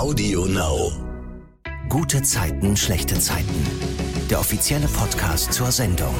[0.00, 0.92] Audio Now.
[1.90, 3.66] Gute Zeiten, schlechte Zeiten.
[4.30, 6.14] Der offizielle Podcast zur Sendung.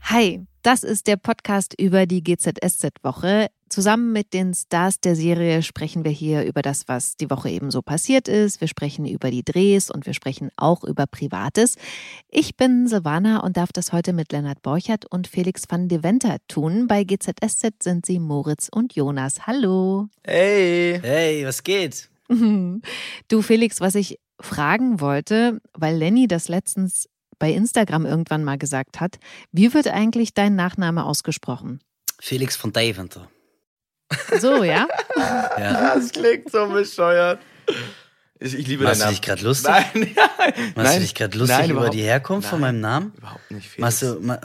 [0.00, 3.48] Hi, das ist der Podcast über die GZSZ-Woche.
[3.76, 7.70] Zusammen mit den Stars der Serie sprechen wir hier über das, was die Woche eben
[7.70, 8.62] so passiert ist.
[8.62, 11.74] Wir sprechen über die Drehs und wir sprechen auch über Privates.
[12.30, 16.38] Ich bin Silvana und darf das heute mit Lennart Borchert und Felix van de Venter
[16.48, 16.86] tun.
[16.86, 19.46] Bei GZSZ sind sie Moritz und Jonas.
[19.46, 20.08] Hallo.
[20.24, 20.98] Hey.
[21.02, 22.08] Hey, was geht?
[23.28, 29.00] Du Felix, was ich fragen wollte, weil Lenny das letztens bei Instagram irgendwann mal gesagt
[29.00, 29.18] hat,
[29.52, 31.80] wie wird eigentlich dein Nachname ausgesprochen?
[32.18, 33.28] Felix von Deventer.
[34.40, 34.86] So, ja?
[35.58, 35.94] Ja.
[35.96, 37.40] Das klingt so bescheuert.
[38.38, 39.70] Ich, ich liebe Machst du deinen dich gerade lustig?
[39.70, 40.28] Nein, ja.
[40.36, 43.12] Machst nein, du dich gerade lustig nein, über die Herkunft von nein, meinem Namen?
[43.16, 43.78] Überhaupt nicht, Felix.
[43.80, 44.38] Machst du, ma,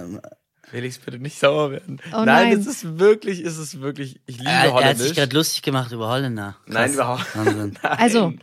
[0.69, 1.99] Felix, bitte nicht sauer werden.
[2.13, 2.59] Oh nein, nein.
[2.59, 5.07] es ist wirklich, es ist wirklich, ich liebe er, er hat Holländisch.
[5.07, 6.55] sich gerade lustig gemacht über Holländer.
[6.65, 6.73] Krass.
[6.73, 7.77] Nein, überhaupt Wahnsinn.
[7.83, 7.97] Nein.
[7.99, 8.33] Also,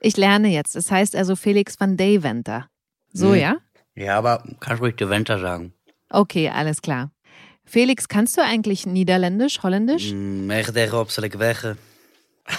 [0.00, 0.74] ich lerne jetzt.
[0.76, 2.68] Es heißt also Felix van Deventer.
[3.12, 3.34] So, Mhm.
[3.34, 3.56] ja?
[3.94, 5.74] Ja, aber kannst ruhig Deventer sagen.
[6.08, 7.10] Okay, alles klar.
[7.64, 10.12] Felix, kannst du eigentlich Niederländisch, Holländisch?
[10.12, 10.50] Mm,
[10.92, 11.76] op, zal ik weg.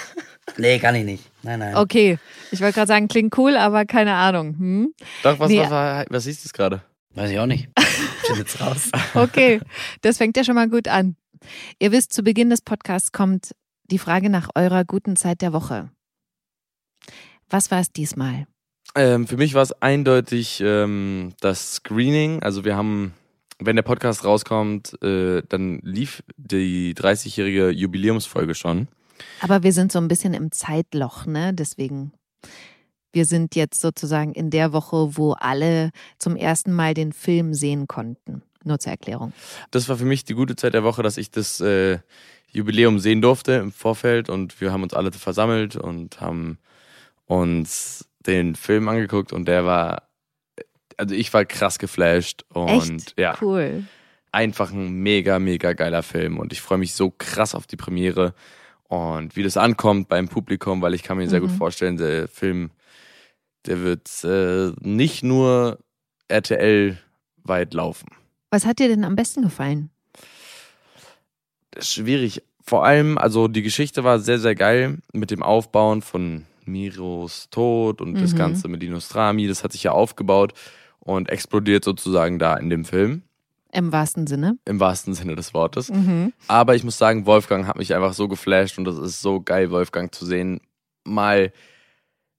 [0.58, 1.24] Nee, kann ich nicht.
[1.42, 1.76] Nein, nein.
[1.76, 2.18] Okay,
[2.52, 4.56] ich wollte gerade sagen, klingt cool, aber keine Ahnung.
[4.58, 4.94] Hm?
[5.24, 5.60] Doch, was, Nee.
[5.60, 6.82] was, war, was ist das gerade?
[7.14, 7.68] Weiß ich auch nicht.
[8.28, 8.90] Bin jetzt raus.
[9.16, 9.60] Okay,
[10.02, 11.16] das fängt ja schon mal gut an.
[11.80, 13.52] Ihr wisst, zu Beginn des Podcasts kommt
[13.92, 15.90] die Frage nach eurer guten Zeit der Woche.
[17.50, 18.48] Was war es diesmal?
[18.96, 22.42] Ähm, für mich war es eindeutig ähm, das Screening.
[22.42, 23.14] Also wir haben,
[23.60, 28.88] wenn der Podcast rauskommt, äh, dann lief die 30-jährige Jubiläumsfolge schon.
[29.42, 31.54] Aber wir sind so ein bisschen im Zeitloch, ne?
[31.54, 32.12] Deswegen.
[33.14, 37.88] Wir sind jetzt sozusagen in der Woche, wo alle zum ersten Mal den Film sehen
[37.88, 38.42] konnten.
[38.66, 39.32] Nur zur Erklärung.
[39.72, 42.00] Das war für mich die gute Zeit der Woche, dass ich das äh,
[42.52, 46.58] Jubiläum sehen durfte im Vorfeld und wir haben uns alle versammelt und haben
[47.26, 50.05] uns den Film angeguckt und der war,
[50.98, 52.70] also ich war krass geflasht und
[53.02, 53.14] Echt?
[53.20, 53.84] ja, Cool.
[54.32, 58.34] einfach ein mega, mega geiler Film und ich freue mich so krass auf die Premiere
[58.88, 61.58] und wie das ankommt beim Publikum, weil ich kann mir sehr gut Mhm.
[61.58, 62.72] vorstellen, der Film,
[63.66, 65.80] der wird äh, nicht nur
[66.28, 66.98] RTL
[67.44, 68.08] weit laufen.
[68.52, 69.90] Was hat dir denn am besten gefallen?
[71.80, 72.42] schwierig.
[72.62, 78.02] Vor allem, also die Geschichte war sehr, sehr geil mit dem Aufbauen von Miros Tod
[78.02, 78.38] und das Mhm.
[78.38, 79.48] Ganze mit Dinostrami.
[79.48, 80.54] Das hat sich ja aufgebaut
[81.06, 83.22] und explodiert sozusagen da in dem Film.
[83.72, 84.58] Im wahrsten Sinne.
[84.66, 85.90] Im wahrsten Sinne des Wortes.
[85.90, 86.34] Mhm.
[86.48, 89.70] Aber ich muss sagen, Wolfgang hat mich einfach so geflasht und das ist so geil,
[89.72, 90.60] Wolfgang zu sehen.
[91.04, 91.52] Mal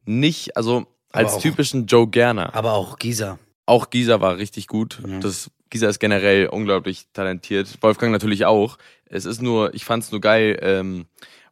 [0.05, 2.55] nicht, also als auch- typischen Joe Gerner.
[2.55, 3.39] Aber auch Gisa.
[3.67, 5.01] Auch Gisa war richtig gut.
[5.05, 5.21] Mhm.
[5.21, 7.79] Das, Gisa ist generell unglaublich talentiert.
[7.83, 8.79] Wolfgang natürlich auch.
[9.07, 11.07] Es ist nur, ich fand es nur geil, ähm,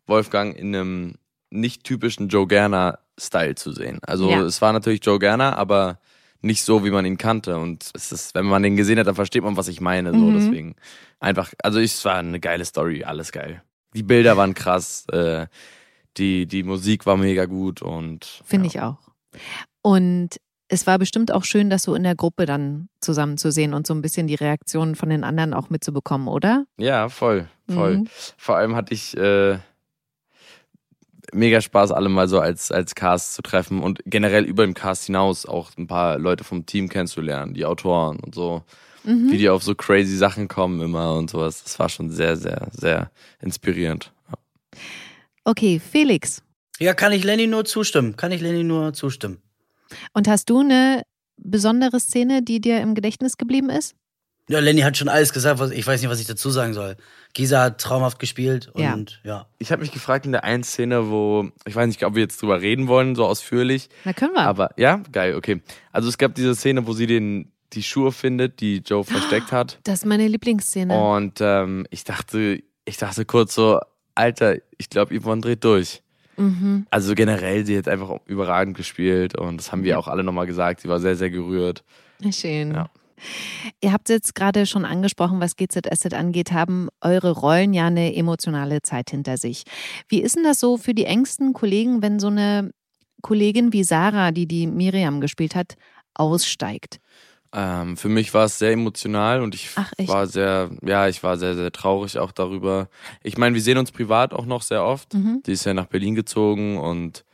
[0.07, 1.15] Wolfgang in einem
[1.51, 3.99] nicht typischen Joe Gerner-Style zu sehen.
[4.03, 4.43] Also Ja.
[4.43, 5.99] es war natürlich Joe Gerner, aber
[6.45, 7.59] nicht so, wie man ihn kannte.
[7.59, 10.13] Und es ist, wenn man den gesehen hat, dann versteht man, was ich meine.
[10.13, 10.35] So, Mhm.
[10.35, 10.77] deswegen
[11.21, 13.63] einfach, also es war eine geile Story, alles geil.
[13.95, 15.47] Die Bilder waren krass, äh,
[16.17, 18.71] die, die Musik war mega gut und Finde ja.
[18.71, 18.99] ich auch.
[19.83, 20.37] Und
[20.69, 23.87] es war bestimmt auch schön, das so in der Gruppe dann zusammen zu sehen und
[23.87, 26.65] so ein bisschen die Reaktionen von den anderen auch mitzubekommen, oder?
[26.79, 27.99] Ja, voll, voll.
[27.99, 28.09] Mhm.
[28.37, 29.59] Vor allem hatte ich äh,
[31.35, 35.05] mega Spaß, alle mal so als, als Cast zu treffen und generell über dem Cast
[35.07, 38.63] hinaus auch ein paar Leute vom Team kennenzulernen, die Autoren und so,
[39.05, 39.31] Mhm.
[39.31, 41.63] wie die auf so crazy Sachen kommen immer und sowas.
[41.63, 43.11] Das war schon sehr, sehr, sehr
[43.43, 44.11] inspirierend.
[45.45, 46.43] Okay, Felix.
[46.79, 48.17] Ja, kann ich Lenny nur zustimmen.
[48.17, 49.43] Kann ich Lenny nur zustimmen.
[50.15, 51.03] Und hast du eine
[51.37, 53.95] besondere Szene, die dir im Gedächtnis geblieben ist?
[54.49, 56.97] Ja, Lenny hat schon alles gesagt, was, ich weiß nicht, was ich dazu sagen soll.
[57.33, 58.93] Gisa hat traumhaft gespielt Ja.
[58.93, 59.47] und ja.
[59.59, 62.41] Ich habe mich gefragt in der einen Szene, wo, ich weiß nicht, ob wir jetzt
[62.43, 64.43] drüber reden wollen, so ausführlich, Na, können wir.
[64.43, 65.63] aber ja, geil, okay.
[65.93, 69.79] Also es gab diese Szene, wo sie den, die Schuhe findet, die Joe versteckt hat.
[69.85, 70.95] das ist meine Lieblingsszene.
[70.95, 73.81] Und ähm, ich dachte, ich dachte kurz so,
[74.15, 76.03] Alter, ich glaube, Yvonne dreht durch.
[76.37, 76.87] Mhm.
[76.91, 79.99] Also generell, sie hat einfach überragend gespielt und das haben wir Ja.
[79.99, 80.81] auch alle nochmal gesagt.
[80.83, 81.83] Sie war sehr, sehr gerührt.
[82.31, 82.75] Schön.
[82.75, 82.91] Ja.
[83.81, 88.83] Ihr habt jetzt gerade schon angesprochen, was GZSZ angeht, haben eure Rollen ja eine emotionale
[88.83, 89.65] Zeit hinter sich.
[90.09, 92.73] Wie ist denn das so für die engsten Kollegen, wenn so eine
[93.23, 95.75] Kollegin wie Sarah, die die Miriam gespielt hat,
[96.15, 97.01] aussteigt?
[97.57, 101.37] Ähm, für mich war es sehr emotional und ich Ach, war sehr, ja, ich war
[101.37, 102.89] sehr, sehr traurig auch darüber.
[103.23, 105.15] Ich meine, wir sehen uns privat auch noch sehr oft.
[105.15, 105.41] Mhm.
[105.47, 107.25] Sie ist ja nach Berlin gezogen und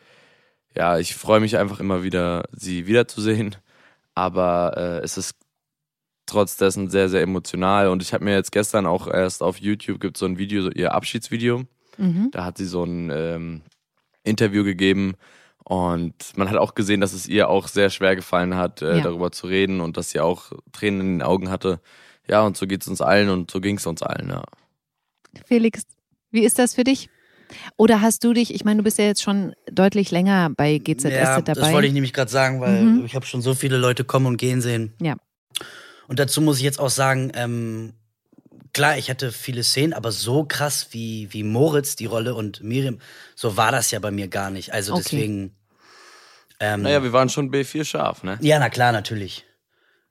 [0.76, 3.56] ja, ich freue mich einfach immer wieder, sie wiederzusehen.
[4.14, 5.34] Aber äh, es ist
[6.30, 7.88] trotz dessen sehr, sehr emotional.
[7.88, 10.70] Und ich habe mir jetzt gestern auch erst auf YouTube gibt so ein Video, so
[10.70, 11.64] ihr Abschiedsvideo.
[11.98, 12.28] Mhm.
[12.32, 13.62] Da hat sie so ein ähm,
[14.24, 15.14] Interview gegeben
[15.64, 19.02] und man hat auch gesehen, dass es ihr auch sehr schwer gefallen hat, äh, Ja.
[19.02, 21.80] darüber zu reden und dass sie auch Tränen in den Augen hatte.
[22.28, 24.42] Ja, und so geht's uns allen und so ging's uns allen, ja.
[25.46, 25.82] Felix,
[26.30, 27.08] wie ist das für dich?
[27.76, 31.10] Oder hast du dich, ich meine, du bist ja jetzt schon deutlich länger bei GZSZ
[31.12, 31.60] ja, dabei.
[31.60, 33.04] das wollte ich nämlich gerade sagen, weil Mhm.
[33.04, 34.92] ich habe schon so viele Leute kommen und gehen sehen.
[35.00, 35.16] Ja.
[36.10, 37.92] Und dazu muss ich jetzt auch sagen, ähm,
[38.72, 42.98] klar, ich hatte viele Szenen, aber so krass wie, wie Moritz die Rolle und Miriam,
[43.36, 44.72] so war das ja bei mir gar nicht.
[44.72, 45.02] Also Okay.
[45.04, 45.54] deswegen.
[46.58, 48.38] Ähm, Naja, wir waren schon B4 scharf, ne?
[48.40, 49.46] ja, na klar, natürlich.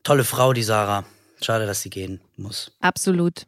[0.03, 1.03] Tolle Frau, die Sarah.
[1.41, 2.71] Schade, dass sie gehen muss.
[2.79, 3.45] Absolut.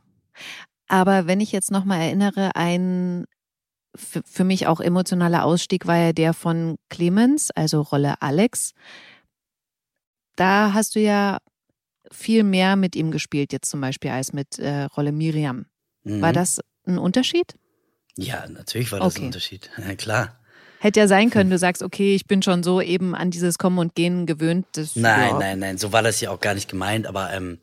[0.89, 3.23] Aber wenn ich jetzt nochmal erinnere, ein
[3.95, 8.73] für mich auch emotionaler Ausstieg war ja der von Clemens, also Rolle Alex.
[10.35, 11.37] Da hast du ja
[12.11, 15.65] viel mehr mit ihm gespielt, jetzt zum Beispiel, als mit äh, Rolle Miriam.
[16.03, 16.21] Mhm.
[16.21, 17.55] War das ein Unterschied?
[18.17, 19.23] Ja, natürlich war das Okay.
[19.23, 19.69] ein Unterschied.
[19.77, 20.37] Ja, klar.
[20.79, 23.77] Hätte ja sein können, du sagst, okay, ich bin schon so eben an dieses Kommen
[23.77, 24.65] und Gehen gewöhnt.
[24.73, 25.37] Das, Nein, ja.
[25.39, 27.59] nein, nein, so war das ja auch gar nicht gemeint, aber ähm,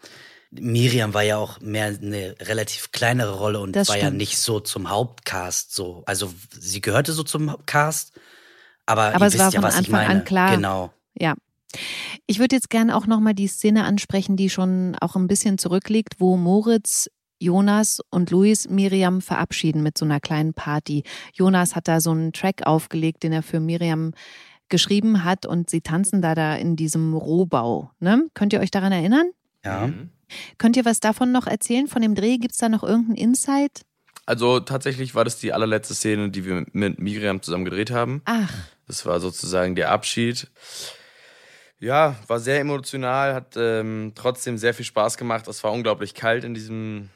[0.52, 4.18] Miriam war ja auch mehr eine relativ kleinere Rolle und Das war ja stimmt.
[4.18, 6.04] nicht so zum Hauptcast so.
[6.06, 8.12] Also sie gehörte so zum Cast,
[8.86, 10.24] aber, Aber ihr es wisst war ja, von was ich Anfang an meine.
[10.24, 10.54] klar.
[10.54, 10.92] Genau.
[11.18, 11.34] Ja.
[12.26, 16.14] Ich würde jetzt gerne auch nochmal die Szene ansprechen, die schon auch ein bisschen zurückliegt,
[16.18, 17.10] wo Moritz,
[17.40, 21.04] Jonas und Luis Miriam verabschieden mit so einer kleinen Party.
[21.34, 24.12] Jonas hat da so einen Track aufgelegt, den er für Miriam
[24.68, 27.90] geschrieben hat und sie tanzen da da in diesem Rohbau.
[28.00, 28.26] Ne?
[28.34, 29.30] Könnt ihr euch daran erinnern?
[29.64, 29.86] Ja.
[29.86, 30.10] Mhm.
[30.58, 32.36] Könnt ihr was davon noch erzählen, von dem Dreh?
[32.38, 33.82] Gibt es da noch irgendeinen Insight?
[34.26, 38.20] Also tatsächlich war das die allerletzte Szene, die wir mit Miriam zusammen gedreht haben.
[38.26, 38.52] Ach,
[38.86, 40.48] Das war sozusagen der Abschied.
[41.80, 45.46] Ja, war sehr emotional, hat ähm, trotzdem sehr viel Spaß gemacht.
[45.48, 47.08] Es war unglaublich kalt in diesem,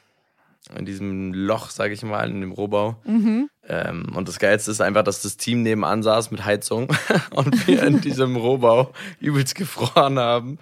[0.75, 2.95] in diesem Loch, sage ich mal, in dem Rohbau.
[3.05, 3.49] mhm.
[3.65, 6.89] Ähm, und das Geilste ist einfach, dass das Team nebenan saß mit Heizung
[7.31, 10.59] und wir in diesem Rohbau übelst gefroren haben.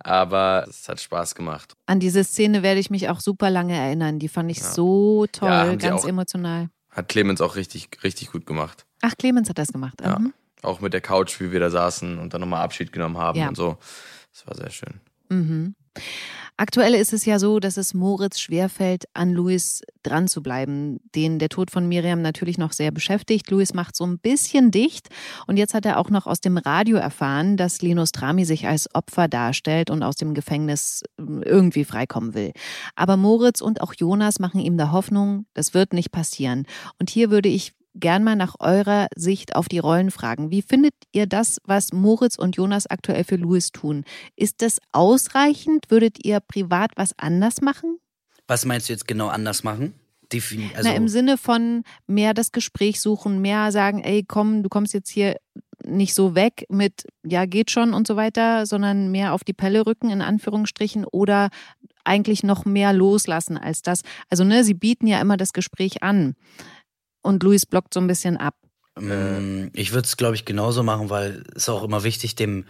[0.00, 1.74] Aber es hat Spaß gemacht.
[1.86, 4.18] an diese Szene werde ich mich auch super lange erinnern.
[4.18, 4.64] Die fand ich Ja.
[4.72, 6.08] so toll, Ja, ganz auch.
[6.08, 6.68] emotional.
[6.90, 8.86] Hat Clemens auch richtig, richtig gut gemacht.
[9.02, 10.00] Ach, Clemens hat das gemacht.
[10.02, 10.18] Ja.
[10.18, 10.32] Mhm.
[10.62, 13.48] Auch mit der Couch, wie wir da saßen und dann nochmal Abschied genommen haben Ja.
[13.48, 13.76] und so.
[14.32, 15.00] Das war sehr schön.
[15.28, 15.74] Mhm.
[16.60, 21.38] Aktuell ist es ja so, dass es Moritz schwerfällt, an Luis dran zu bleiben, den
[21.38, 23.48] der Tod von Miriam natürlich noch sehr beschäftigt.
[23.52, 25.08] Luis macht so ein bisschen dicht
[25.46, 28.92] und jetzt hat er auch noch aus dem Radio erfahren, dass Linus Trami sich als
[28.92, 32.50] Opfer darstellt und aus dem Gefängnis ähm, irgendwie freikommen will.
[32.96, 36.66] Aber Moritz und auch Jonas machen ihm da Hoffnung, das wird nicht passieren.
[36.98, 40.50] Und hier würde ich gern mal nach eurer Sicht auf die Rollen fragen.
[40.50, 44.04] Wie findet ihr das, was Moritz und Jonas aktuell für Louis tun?
[44.36, 45.90] Ist das ausreichend?
[45.90, 47.98] Würdet ihr privat was anders machen?
[48.46, 49.94] Was meinst du jetzt genau anders machen?
[50.32, 54.68] Defin also, Na, im Sinne von mehr das Gespräch suchen, mehr sagen, ey, komm, du
[54.68, 55.36] kommst jetzt hier
[55.84, 59.86] nicht so weg mit, ja, geht schon und so weiter, sondern mehr auf die Pelle
[59.86, 61.48] rücken, in Anführungsstrichen, oder
[62.04, 64.02] eigentlich noch mehr loslassen als das.
[64.28, 66.34] Also, ne, sie bieten ja immer das Gespräch an.
[67.22, 68.54] Und Luis blockt so ein bisschen ab.
[68.96, 72.66] Ähm, ich würde es, glaube ich, genauso machen, weil es ist auch immer wichtig, dem,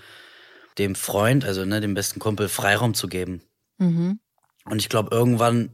[0.78, 3.42] dem Freund, also ne, dem besten Kumpel, Freiraum zu geben.
[3.78, 4.20] Mhm.
[4.64, 5.70] Und ich glaube, irgendwann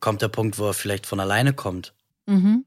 [0.00, 1.94] kommt der Punkt, wo er vielleicht von alleine kommt.
[2.26, 2.64] Mhm.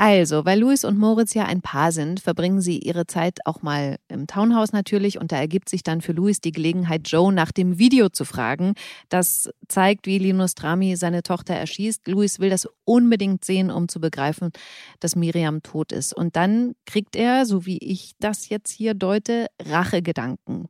[0.00, 3.96] Also, weil Luis und Moritz ja ein Paar sind, verbringen sie ihre Zeit auch mal
[4.06, 7.80] im Townhouse natürlich und da ergibt sich dann für Luis die Gelegenheit, Joe nach dem
[7.80, 8.74] Video zu fragen.
[9.08, 12.06] Das zeigt, wie Linus Drami seine Tochter erschießt.
[12.06, 14.52] Luis will das unbedingt sehen, um zu begreifen,
[15.00, 16.12] dass Miriam tot ist.
[16.12, 20.68] Und dann kriegt er, so wie ich das jetzt hier deute, Rachegedanken.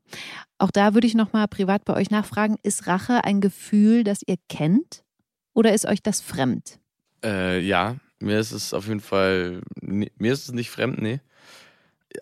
[0.57, 4.37] Auch da würde ich nochmal privat bei euch nachfragen, ist Rache ein Gefühl, das ihr
[4.49, 5.05] kennt
[5.53, 6.79] oder ist euch das fremd?
[7.23, 11.21] Äh, ja, mir ist es auf jeden Fall, mir ist es nicht fremd, nee.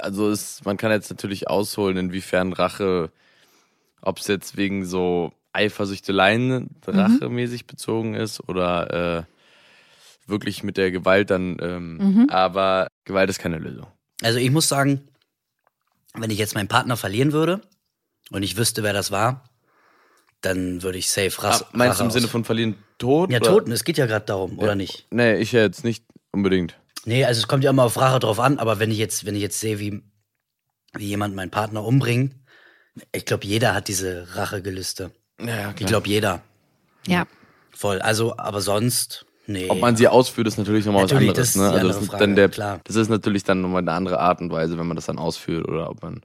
[0.01, 3.11] Also es, man kann jetzt natürlich ausholen, inwiefern Rache,
[4.03, 11.31] ob es jetzt wegen so Eifersüchteleien rachemäßig bezogen ist oder äh, wirklich mit der Gewalt
[11.31, 12.31] dann, ähm, Mhm.
[12.31, 13.87] aber Gewalt ist keine Lösung.
[14.23, 15.09] Also ich muss sagen,
[16.15, 17.61] wenn ich jetzt meinen Partner verlieren würde
[18.31, 19.49] und ich wüsste, wer das war,
[20.47, 21.65] dann würde ich safe Rache.
[21.67, 23.31] Ah, meinst du im Rache Sinne von verlieren tot?
[23.31, 23.51] Ja, oder?
[23.51, 25.07] Toten, es geht ja gerade darum, oder nicht?
[25.11, 26.79] Nee, ich jetzt nicht unbedingt.
[27.05, 29.35] Nee, also es kommt ja immer auf Rache drauf an, aber wenn ich jetzt, wenn
[29.35, 30.03] ich jetzt sehe, wie,
[30.95, 32.35] wie jemand meinen Partner umbringt,
[33.13, 35.11] ich glaube, jeder hat diese Rachegelüste.
[35.41, 36.43] Ja, ja, Ich glaube, jeder.
[37.07, 37.27] Ja.
[37.71, 38.01] Voll.
[38.01, 39.69] Also, aber sonst, nee.
[39.69, 41.53] Ob man sie ausführt, ist natürlich nochmal was Natürlich, anderes.
[41.53, 41.71] das ist ne?
[41.71, 42.81] Also das, ist Frage, dann der, klar.
[42.85, 45.69] das ist natürlich dann nochmal eine andere Art und Weise, wenn man das dann ausführt
[45.69, 46.23] oder ob man.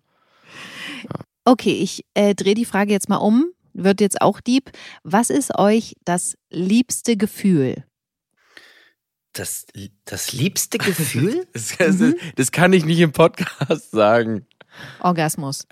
[1.44, 3.52] Okay, ich äh, drehe die Frage jetzt mal um.
[3.74, 4.72] Wird jetzt auch deep.
[5.04, 7.86] Was ist euch das liebste Gefühl?
[9.34, 9.66] Das,
[10.06, 11.48] das liebste Gefühl?
[11.54, 11.98] Das, das,
[12.36, 14.46] das kann ich nicht im Podcast sagen.
[15.00, 15.68] Orgasmus.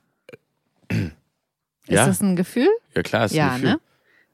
[0.91, 2.01] Ja.
[2.03, 2.69] Ist das ein Gefühl?
[2.95, 3.69] Ja, klar, ist Ja, ein Gefühl.
[3.75, 3.81] ne?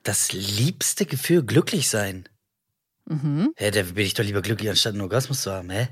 [0.03, 2.27] Das liebste Gefühl, glücklich sein.
[3.05, 3.53] Mhm.
[3.55, 5.87] Hä, da bin ich doch lieber glücklich, anstatt einen Orgasmus zu haben, hä?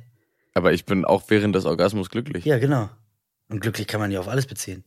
[0.54, 2.46] Aber ich bin auch während des Orgasmus glücklich.
[2.46, 2.90] Ja, genau.
[3.50, 4.84] Und glücklich kann man ja auf alles beziehen.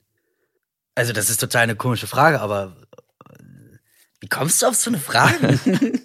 [0.96, 2.76] Also, das ist total eine komische Frage, aber
[3.30, 3.76] äh,
[4.20, 5.58] wie kommst du auf so eine Frage?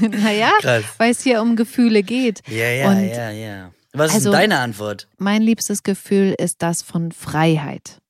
[0.00, 0.50] Naja,
[0.98, 2.42] weil es hier um Gefühle geht.
[2.46, 3.72] ja, ja, Und ja, ja.
[3.94, 5.08] Was ist also- denn deine Antwort?
[5.16, 8.00] Mein liebstes Gefühl ist das von Freiheit.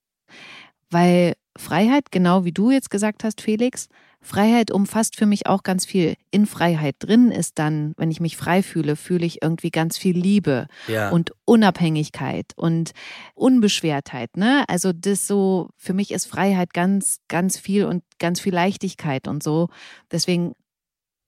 [0.91, 3.89] Weil Freiheit, genau wie du jetzt gesagt hast, Felix,
[4.21, 6.15] Freiheit umfasst für mich auch ganz viel.
[6.31, 10.17] In Freiheit drin ist dann, wenn ich mich frei fühle, fühle ich irgendwie ganz viel
[10.19, 11.11] Liebe Ja.
[11.11, 12.91] und Unabhängigkeit und
[13.35, 14.37] Unbeschwertheit.
[14.37, 14.65] Ne?
[14.69, 19.43] Also das so, für mich ist Freiheit ganz, ganz viel und ganz viel Leichtigkeit und
[19.43, 19.69] so.
[20.11, 20.53] Deswegen,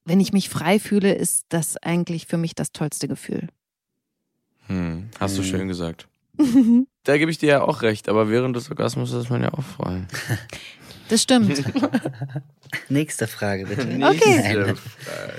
[0.05, 3.49] wenn ich mich frei fühle, ist das eigentlich für mich das tollste Gefühl.
[4.67, 5.49] Hm, hast du Hm.
[5.49, 6.09] schön gesagt.
[7.05, 9.63] Da gebe ich dir ja auch recht, aber während des Orgasmus ist man ja auch
[9.65, 10.07] frei.
[11.11, 11.63] Das stimmt.
[12.89, 13.83] Nächste Frage, bitte.
[13.83, 14.77] Okay.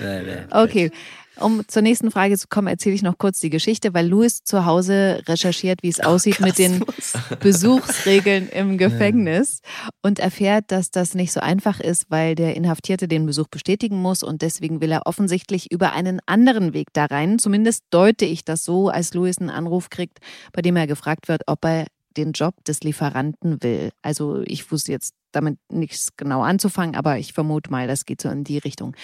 [0.00, 0.46] Nein.
[0.50, 0.92] Okay.
[1.36, 4.66] Um zur nächsten Frage zu kommen, erzähle ich noch kurz die Geschichte, weil Louis zu
[4.66, 6.84] Hause recherchiert, wie es aussieht mit den
[7.40, 9.60] Besuchsregeln im Gefängnis
[10.02, 14.22] und erfährt, dass das nicht so einfach ist, weil der Inhaftierte den Besuch bestätigen muss
[14.22, 17.38] und deswegen will er offensichtlich über einen anderen Weg da rein.
[17.38, 20.18] Zumindest deute ich das so, als Louis einen Anruf kriegt,
[20.52, 21.86] bei dem er gefragt wird, ob er
[22.16, 23.90] den Job des Lieferanten will.
[24.02, 28.28] Also ich wusste jetzt damit nichts genau anzufangen, aber ich vermute mal, das geht so
[28.28, 28.94] in die Richtung.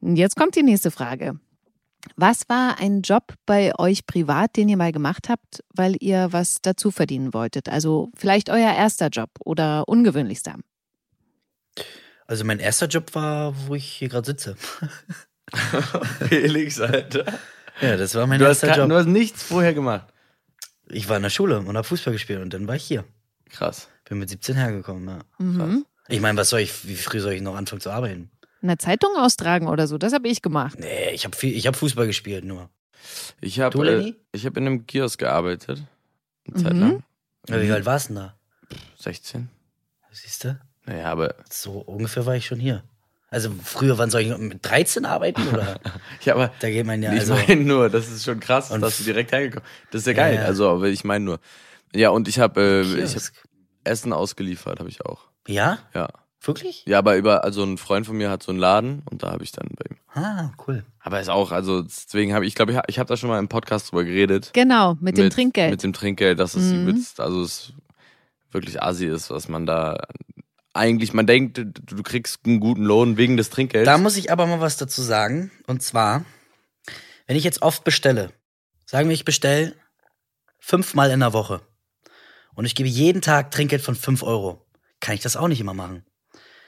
[0.00, 1.38] Jetzt kommt die nächste Frage.
[2.16, 6.56] Was war ein Job bei euch privat, den ihr mal gemacht habt, weil ihr was
[6.62, 7.68] dazu verdienen wolltet?
[7.68, 10.54] Also vielleicht euer erster Job oder ungewöhnlichster.
[12.26, 14.56] Also mein erster Job war, wo ich hier gerade sitze.
[16.28, 17.24] Felix, Alter.
[17.80, 18.88] Ja, das war mein Du hast, erster kein- Job.
[18.90, 20.06] du hast nichts vorher gemacht.
[20.90, 23.04] Ich war in der Schule und habe Fußball gespielt und dann war ich hier.
[23.48, 23.88] Krass.
[24.08, 25.18] Bin mit 17 hergekommen, ja.
[25.38, 25.86] Mhm.
[26.08, 28.30] Ich meine, was soll ich, wie früh soll ich noch anfangen zu arbeiten?
[28.62, 30.78] Eine Zeitung austragen oder so, das habe ich gemacht.
[30.78, 32.68] Nee, ich habe ich hab Fußball gespielt nur.
[33.40, 34.16] Ich habe Du, äh, Lenny?
[34.32, 35.82] ich hab in einem Kiosk gearbeitet.
[36.46, 36.80] Eine Zeit Mhm.
[36.80, 37.02] lang.
[37.48, 38.34] Ja, Wie alt warst du denn da?
[38.98, 39.48] 16.
[40.12, 40.60] Siehst du?
[40.86, 42.82] Naja, aber So ungefähr war ich schon hier.
[43.30, 45.46] Also früher, wann soll ich mit 13 arbeiten?
[45.48, 45.78] Oder?
[46.24, 47.34] ja, aber da geht man ja, ich also.
[47.34, 50.16] meine nur, das ist schon krass, Und dass du direkt hergekommen Das ist ja Ja,
[50.16, 50.34] geil.
[50.36, 50.42] ja.
[50.42, 51.40] Also, aber ich meine nur.
[51.94, 53.22] Ja, und ich habe äh, ich hab.
[53.84, 55.28] Essen ausgeliefert, habe ich auch.
[55.46, 55.78] Ja?
[55.94, 56.08] Ja.
[56.42, 56.84] Wirklich?
[56.86, 59.44] Ja, aber über, also ein Freund von mir hat so einen Laden und da habe
[59.44, 59.96] ich dann bei ihm.
[60.22, 60.84] Ah, cool.
[61.00, 63.48] Aber ist auch, also deswegen habe ich, glaube ich, ich habe da schon mal im
[63.48, 64.50] Podcast drüber geredet.
[64.54, 65.70] Genau, mit dem Trinkgeld.
[65.70, 66.82] Mit dem Trinkgeld, dass es Mhm.
[66.88, 67.72] übelst, also es
[68.52, 69.98] wirklich assi ist, was man da
[70.72, 73.86] eigentlich, man denkt, du, kriegst einen guten Lohn wegen des Trinkgelds.
[73.86, 75.50] Da muss ich aber mal was dazu sagen.
[75.66, 76.24] Und zwar,
[77.26, 78.32] wenn ich jetzt oft bestelle,
[78.86, 79.74] sagen wir, ich bestelle
[80.58, 81.62] fünfmal in der Woche
[82.54, 84.64] und ich gebe jeden Tag Trinkgeld von 5 Euro,
[85.00, 86.04] kann ich das auch nicht immer machen.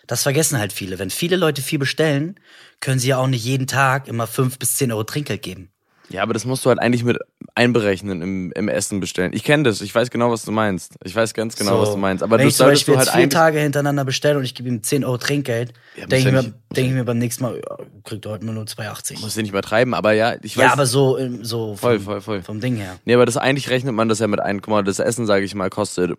[0.07, 0.99] Das vergessen halt viele.
[0.99, 2.41] Wenn viele Leute viel bestellen,
[2.81, 5.73] können sie ja auch nicht jeden Tag immer 5 bis 10 Euro Trinkgeld geben.
[6.09, 7.19] Ja, aber das musst du halt eigentlich mit
[7.55, 9.33] einberechnen im, im Essen bestellen.
[9.35, 10.97] Ich kenne das, ich weiß genau, was du meinst.
[11.05, 12.23] Ich weiß ganz genau, So, was du meinst.
[12.23, 13.31] Aber wenn du ich zum Beispiel halt vier.
[13.31, 16.43] Tage hintereinander bestelle und ich gebe ihm 10 Euro Trinkgeld, Ja, muss denke ich, ja
[16.43, 19.21] mir- denk ich mir beim nächsten Mal, ja, kriegt er heute nur 2,80.
[19.21, 20.65] Musst du nicht übertreiben, aber ja, ich weiß.
[20.65, 22.43] Ja, aber so, ähm, so voll, vom, voll, voll.
[22.43, 22.97] vom Ding her.
[23.05, 24.61] Nee, aber das eigentlich rechnet man das ja mit ein.
[24.61, 26.13] Guck mal, das Essen, sage ich mal, kostet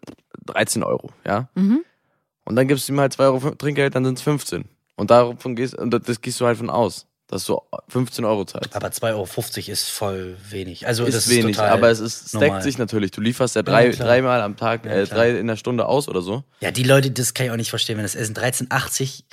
[0.45, 1.49] 13 Euro, ja?
[1.55, 1.83] Mhm.
[2.45, 4.65] Und dann gibst du ihm halt 2 Euro Trinkgeld, dann sind es 15.
[4.95, 8.75] Und davon gehst, und das gehst du halt von aus, dass du 15 Euro zahlst.
[8.75, 10.85] Aber 2,50 Euro ist voll wenig.
[10.87, 12.61] Also ist das wenig, ist total aber es ist, stackt normal.
[12.61, 13.11] sich natürlich.
[13.11, 16.07] Du lieferst ja drei, Ja, dreimal am Tag, Ja, äh, drei in der Stunde aus
[16.07, 16.43] oder so.
[16.59, 19.23] Ja, die Leute, das kann ich auch nicht verstehen, wenn das Essen 13,80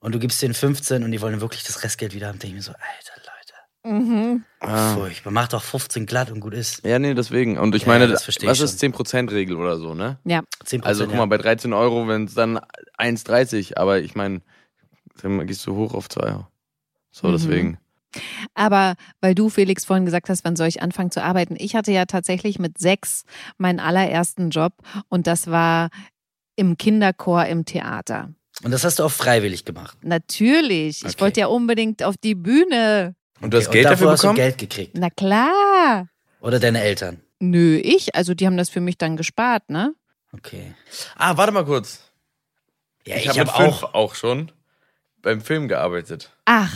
[0.00, 2.60] und du gibst denen 15 und die wollen wirklich das Restgeld wieder haben, denke ich
[2.60, 3.94] mir so, Alter, Leute.
[4.04, 4.44] Mhm.
[4.60, 4.94] Ah.
[4.94, 5.32] Furchtbar.
[5.32, 6.84] Mach doch 15 glatt und gut ist.
[6.84, 7.58] Ja, nee, deswegen.
[7.58, 10.18] Und ich Ja, meine, das was ich ist 10%-Regel oder so, ne?
[10.24, 11.18] Ja, 10%, Also guck ja.
[11.18, 12.58] mal, bei 13 Euro, wenn es dann
[12.96, 14.40] 1,30, aber ich meine,
[15.20, 16.46] dann gehst du hoch auf 2 Euro.
[17.12, 17.32] So, Mhm.
[17.32, 17.78] deswegen.
[18.54, 21.54] aber weil du, Felix, vorhin gesagt hast, wann soll ich anfangen zu arbeiten?
[21.58, 23.24] Ich hatte ja tatsächlich mit sechs
[23.58, 24.74] meinen allerersten Job
[25.08, 25.88] und das war
[26.56, 28.30] im Kinderchor im Theater.
[28.64, 29.96] Und das hast du auch freiwillig gemacht.
[30.02, 31.20] Natürlich, ich Okay.
[31.20, 33.14] wollte ja unbedingt auf die Bühne.
[33.40, 34.34] Und du hast Okay, Geld und dafür bekommen?
[34.36, 34.96] du Geld gekriegt.
[34.98, 36.08] Na klar.
[36.40, 37.22] Oder deine Eltern.
[37.40, 39.94] Nö, ich, also die haben das für mich dann gespart, ne?
[40.32, 40.74] Okay.
[41.16, 42.00] Ah, warte mal kurz.
[43.06, 43.94] Ja, ich ich, habe fünf auch.
[43.94, 44.52] auch schon
[45.22, 46.30] beim Film gearbeitet.
[46.44, 46.72] Ach,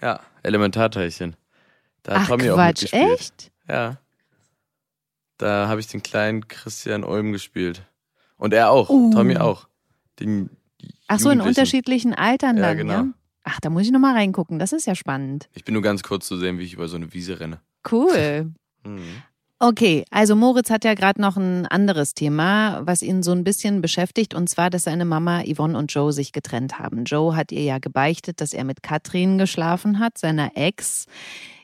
[0.00, 1.36] Ja, Elementarteilchen.
[2.02, 3.20] Da hat ach Tommy auch Quatsch, mitgespielt.
[3.20, 3.52] echt?
[3.68, 3.98] Ja.
[5.38, 7.82] Da habe ich den kleinen Christian Ulm gespielt.
[8.36, 8.88] Und er auch.
[8.88, 9.12] Uh.
[9.12, 9.68] Tommy auch.
[10.18, 10.50] Den
[11.08, 12.92] Ach so, in unterschiedlichen Altern Ja, dann, genau.
[12.92, 13.06] ja?
[13.44, 14.58] Ach, da muss ich nochmal reingucken.
[14.58, 15.48] Das ist ja spannend.
[15.54, 17.60] Ich bin nur ganz kurz zu sehen, wie ich über so eine Wiese renne.
[17.90, 18.52] Cool.
[18.82, 19.22] Mhm.
[19.62, 23.82] Okay, also Moritz hat ja gerade noch ein anderes Thema, was ihn so ein bisschen
[23.82, 27.04] beschäftigt, und zwar, dass seine Mama Yvonne und Joe sich getrennt haben.
[27.04, 31.04] Joe hat ihr ja gebeichtet, dass er mit Katrin geschlafen hat, seiner Ex.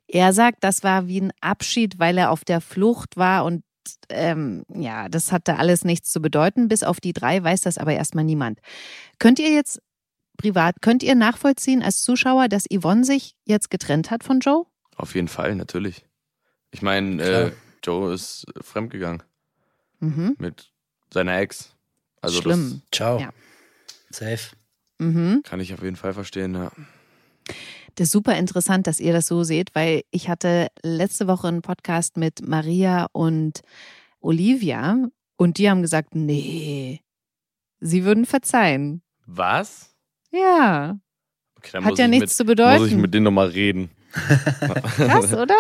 [0.09, 3.63] Er sagt, das war wie ein Abschied, weil er auf der Flucht war und
[4.11, 6.69] ähm, ja, das hatte alles nichts zu bedeuten.
[6.69, 8.61] Bis auf die drei weiß das aber erstmal niemand.
[9.19, 9.81] Könnt ihr jetzt
[10.37, 14.67] privat, könnt ihr nachvollziehen als Zuschauer, dass Yvonne sich jetzt getrennt hat von Joe?
[14.97, 16.05] Auf jeden Fall, natürlich.
[16.73, 17.53] Ich meine, äh,
[17.87, 19.23] Joe ist fremdgegangen
[20.01, 20.35] Mhm.
[20.39, 20.71] mit
[21.13, 21.75] seiner Ex.
[22.21, 22.83] Also Schlimm.
[22.93, 23.19] Ciao.
[23.21, 23.31] Ja.
[24.11, 24.55] Safe.
[24.99, 25.41] Mhm.
[25.43, 26.71] das kann ich auf jeden Fall verstehen, ja.
[27.95, 31.63] Das ist super interessant, dass ihr das so seht, weil ich hatte letzte Woche einen
[31.63, 33.61] Podcast mit Maria und
[34.21, 37.01] Olivia und die haben gesagt, nee,
[37.81, 39.03] sie würden verzeihen.
[39.27, 39.95] Was?
[40.31, 40.99] Ja,
[41.59, 43.01] Okay, hat ja ich nichts zu mit, Muss ich bedeuten.
[43.01, 43.91] mit denen nochmal reden.
[44.97, 45.55] Krass, oder?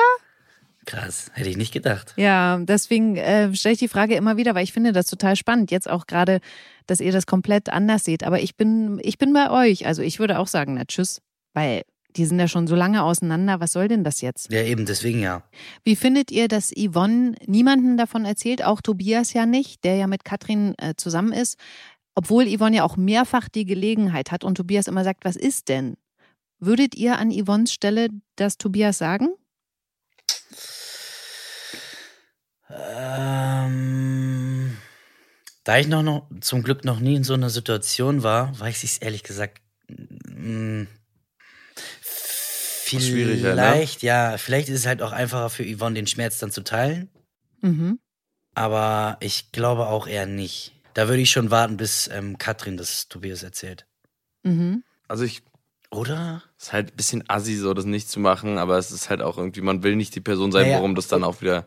[0.86, 1.30] Krass.
[1.34, 2.14] Hätte ich nicht gedacht.
[2.16, 5.70] Ja, deswegen äh, stelle ich die Frage immer wieder, weil ich finde das total spannend.
[5.70, 6.40] Jetzt auch gerade,
[6.86, 8.24] dass ihr das komplett anders seht.
[8.24, 9.86] Aber ich bin, ich bin bei euch.
[9.86, 11.20] Also ich würde auch sagen, na tschüss,
[11.54, 11.82] weil
[12.16, 13.60] die sind ja schon so lange auseinander.
[13.60, 14.50] Was soll denn das jetzt?
[14.50, 15.42] Ja, eben, deswegen ja.
[15.84, 20.24] Wie findet ihr, dass Yvonne niemanden davon erzählt, auch Tobias ja nicht, der ja mit
[20.24, 21.58] Katrin äh, zusammen ist,
[22.14, 25.96] obwohl Yvonne ja auch mehrfach die Gelegenheit hat und Tobias immer sagt, was ist denn?
[26.58, 29.28] Würdet ihr an Yvonnes Stelle das Tobias sagen?
[32.68, 34.26] Ähm,
[35.64, 38.92] da ich noch, noch zum Glück noch nie in so einer Situation war, weiß ich
[38.92, 39.60] es ehrlich gesagt.
[39.88, 40.84] mm,
[42.02, 43.62] schwieriger, ne?
[43.62, 47.08] Vielleicht, ja, vielleicht ist es halt auch einfacher für Yvonne, den Schmerz dann zu teilen.
[47.62, 47.98] Mhm.
[48.54, 50.72] Aber ich glaube auch eher nicht.
[50.94, 53.86] Da würde ich schon warten, bis ähm, Katrin das Tobias erzählt.
[54.44, 54.82] Mhm.
[55.08, 55.42] Also ich
[55.90, 56.42] Oder?
[56.58, 59.36] ist halt ein bisschen assi, so das nicht zu machen, aber es ist halt auch
[59.36, 61.66] irgendwie, man will nicht die Person sein, Naja, warum das dann auch wieder.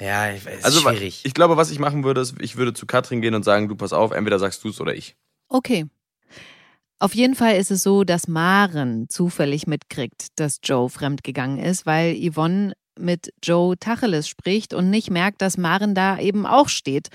[0.00, 1.20] Ja, ich weiß, Also schwierig.
[1.24, 3.76] ich glaube, was ich machen würde, ist, ich würde zu Katrin gehen und sagen, du
[3.76, 5.14] pass auf, entweder sagst du es oder ich.
[5.48, 5.86] Okay.
[6.98, 12.14] Auf jeden Fall ist es so, dass Maren zufällig mitkriegt, dass Joe fremdgegangen ist, weil
[12.14, 17.08] Yvonne mit Joe Tacheles spricht und nicht merkt, dass Maren da eben auch steht.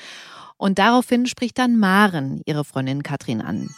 [0.57, 3.69] Und daraufhin spricht dann Maren ihre Freundin Katrin an.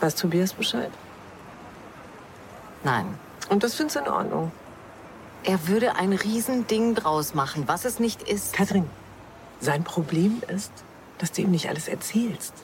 [0.00, 0.90] Weiß Tobias Bescheid?
[2.82, 3.06] Nein.
[3.48, 4.52] Und das findest du in Ordnung.
[5.44, 8.52] Er würde ein Riesending draus machen, was es nicht ist.
[8.52, 8.88] Kathrin,
[9.60, 10.72] sein Problem ist,
[11.18, 12.54] dass du ihm nicht alles erzählst.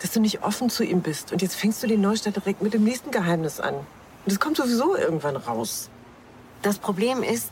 [0.00, 1.32] Dass du nicht offen zu ihm bist.
[1.32, 3.74] Und jetzt fängst du den Neustart direkt mit dem nächsten Geheimnis an.
[3.74, 3.86] Und
[4.26, 5.88] das kommt sowieso irgendwann raus.
[6.60, 7.50] Das Problem ist,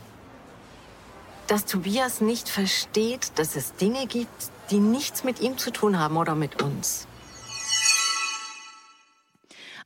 [1.47, 6.17] dass Tobias nicht versteht, dass es Dinge gibt, die nichts mit ihm zu tun haben
[6.17, 7.07] oder mit uns.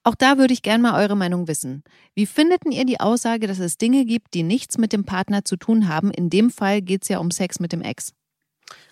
[0.10, 1.84] Auch da würde ich gerne mal eure Meinung wissen.
[2.16, 5.56] Wie findeten ihr die Aussage, dass es Dinge gibt, die nichts mit dem Partner zu
[5.56, 6.10] tun haben?
[6.10, 8.16] In dem Fall geht es ja um Sex mit dem Ex.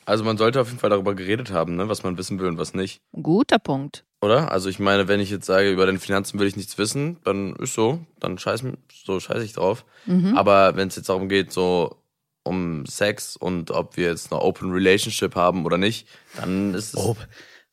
[0.06, 2.60] Also man sollte auf jeden Fall darüber geredet haben, ne, was man wissen will und
[2.60, 3.02] was nicht.
[3.20, 4.06] Guter Punkt.
[4.22, 4.52] Oder?
[4.52, 7.56] Also ich meine, wenn ich jetzt sage, über deine Finanzen will ich nichts wissen, dann
[7.56, 8.64] ist so, dann scheiß,
[9.04, 9.86] so scheiß ich drauf.
[10.06, 10.38] Mhm.
[10.38, 11.96] Aber wenn es jetzt darum geht, so
[12.44, 17.04] um Sex und ob wir jetzt eine Open Relationship haben oder nicht, dann ist es.
[17.04, 17.18] Op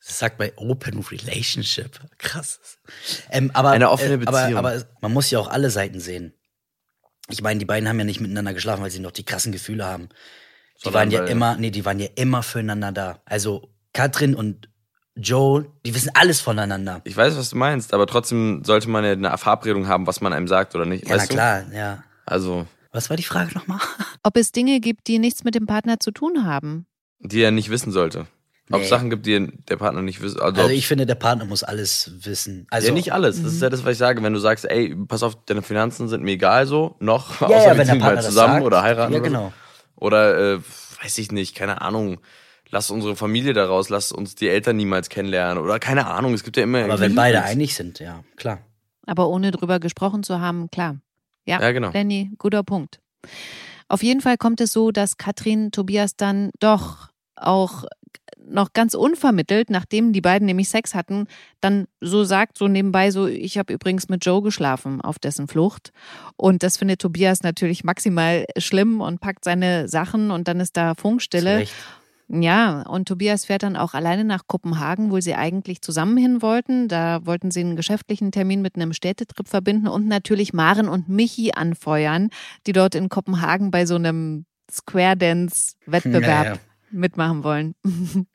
[0.05, 1.99] das sagt bei Open Relationship.
[2.17, 2.59] Krass.
[3.31, 4.57] Ähm, aber, Eine offene äh, aber, Beziehung.
[4.57, 6.33] aber man muss ja auch alle Seiten sehen.
[7.29, 9.85] Ich meine, die beiden haben ja nicht miteinander geschlafen, weil sie noch die krassen Gefühle
[9.85, 10.09] haben.
[10.77, 13.21] Die Sondern waren ja immer, nee, die waren ja immer füreinander da.
[13.25, 14.69] Also Katrin und
[15.15, 17.01] Joe, die wissen alles voneinander.
[17.05, 20.33] Ich weiß, was du meinst, aber trotzdem sollte man ja eine Verabredung haben, was man
[20.33, 21.05] einem sagt oder nicht.
[21.05, 22.03] Ja, na weißt klar, ja.
[22.25, 23.79] Also, Was war die Frage nochmal?
[24.23, 26.85] Ob es Dinge gibt, die nichts mit dem Partner zu tun haben?
[27.19, 28.27] die er nicht wissen sollte.
[28.71, 28.89] Ob es Nee.
[28.89, 30.39] Sachen gibt, die der Partner nicht wissen.
[30.41, 32.65] Also, Also ich finde, der Partner muss alles wissen.
[32.71, 33.41] Also ja, nicht alles.
[33.43, 34.23] Das ist ja das, was ich sage.
[34.23, 37.67] Wenn du sagst, ey, pass auf, deine Finanzen sind mir egal so, noch, ja, außer
[37.73, 39.13] ja, wir ziehen bald zusammen sagt, oder heiraten.
[39.13, 39.31] Ja, oder so.
[39.35, 39.53] genau.
[39.95, 40.59] Oder, äh,
[41.03, 42.19] weiß ich nicht, keine Ahnung.
[42.69, 45.63] Lass unsere Familie daraus, lass uns die Eltern niemals kennenlernen.
[45.63, 46.83] Oder keine Ahnung, es gibt ja immer.
[46.83, 47.51] Aber wenn beide Reasons.
[47.51, 48.59] einig sind, ja, klar.
[49.05, 50.97] Aber ohne drüber gesprochen zu haben, klar.
[51.45, 51.91] Ja, Ja, genau.
[51.91, 52.99] Lenny, guter Punkt.
[53.87, 57.85] Auf jeden Fall kommt es so, dass Katrin Tobias dann doch auch
[58.47, 61.27] noch ganz unvermittelt, nachdem die beiden nämlich Sex hatten,
[61.61, 65.91] dann so sagt, so nebenbei so, ich habe übrigens mit Joe geschlafen auf dessen Flucht.
[66.37, 70.95] Und das findet Tobias natürlich maximal schlimm und packt seine Sachen und dann ist da
[70.95, 71.57] Funkstille.
[71.57, 71.73] Recht.
[72.27, 76.87] Ja, und Tobias fährt dann auch alleine nach Kopenhagen, wo sie eigentlich zusammen hin wollten.
[76.87, 81.51] Da wollten sie einen geschäftlichen Termin mit einem Städtetrip verbinden und natürlich Maren und Michi
[81.53, 82.29] anfeuern,
[82.65, 86.59] die dort in Kopenhagen bei so einem Square Dance Wettbewerb Ja, ja.
[86.95, 87.75] Mitmachen wollen.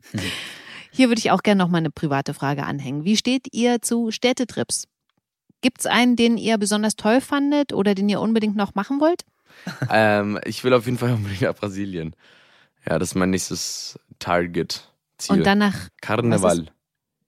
[0.92, 3.04] Hier würde ich auch gerne noch mal eine private Frage anhängen.
[3.04, 4.86] Wie steht ihr zu Städtetrips?
[5.60, 9.22] Gibt's einen, den ihr besonders toll fandet oder den ihr unbedingt noch machen wollt?
[9.90, 12.14] ähm, ich will auf jeden Fall unbedingt nach Brasilien.
[12.88, 15.36] Ja, das ist mein nächstes Target-Ziel.
[15.36, 16.66] Und dann nach Karneval.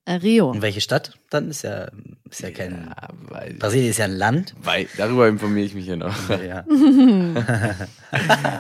[0.07, 0.51] äh, Rio.
[0.51, 1.19] Und welche Stadt?
[1.29, 1.91] Dann ist ja,
[2.31, 2.89] ist ja kein.
[2.89, 4.55] Ja, weil, Brasilien ist ja ein Land.
[4.63, 6.15] weil, darüber informiere ich mich ja noch.
[6.31, 6.65] Ja,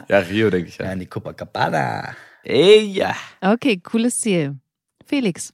[0.09, 0.93] Ja, Rio, denke ich ja ja.
[0.93, 2.15] in die Copacabana.
[2.44, 3.14] Ey, ja.
[3.40, 4.57] Okay, cooles Ziel.
[5.07, 5.52] Felix.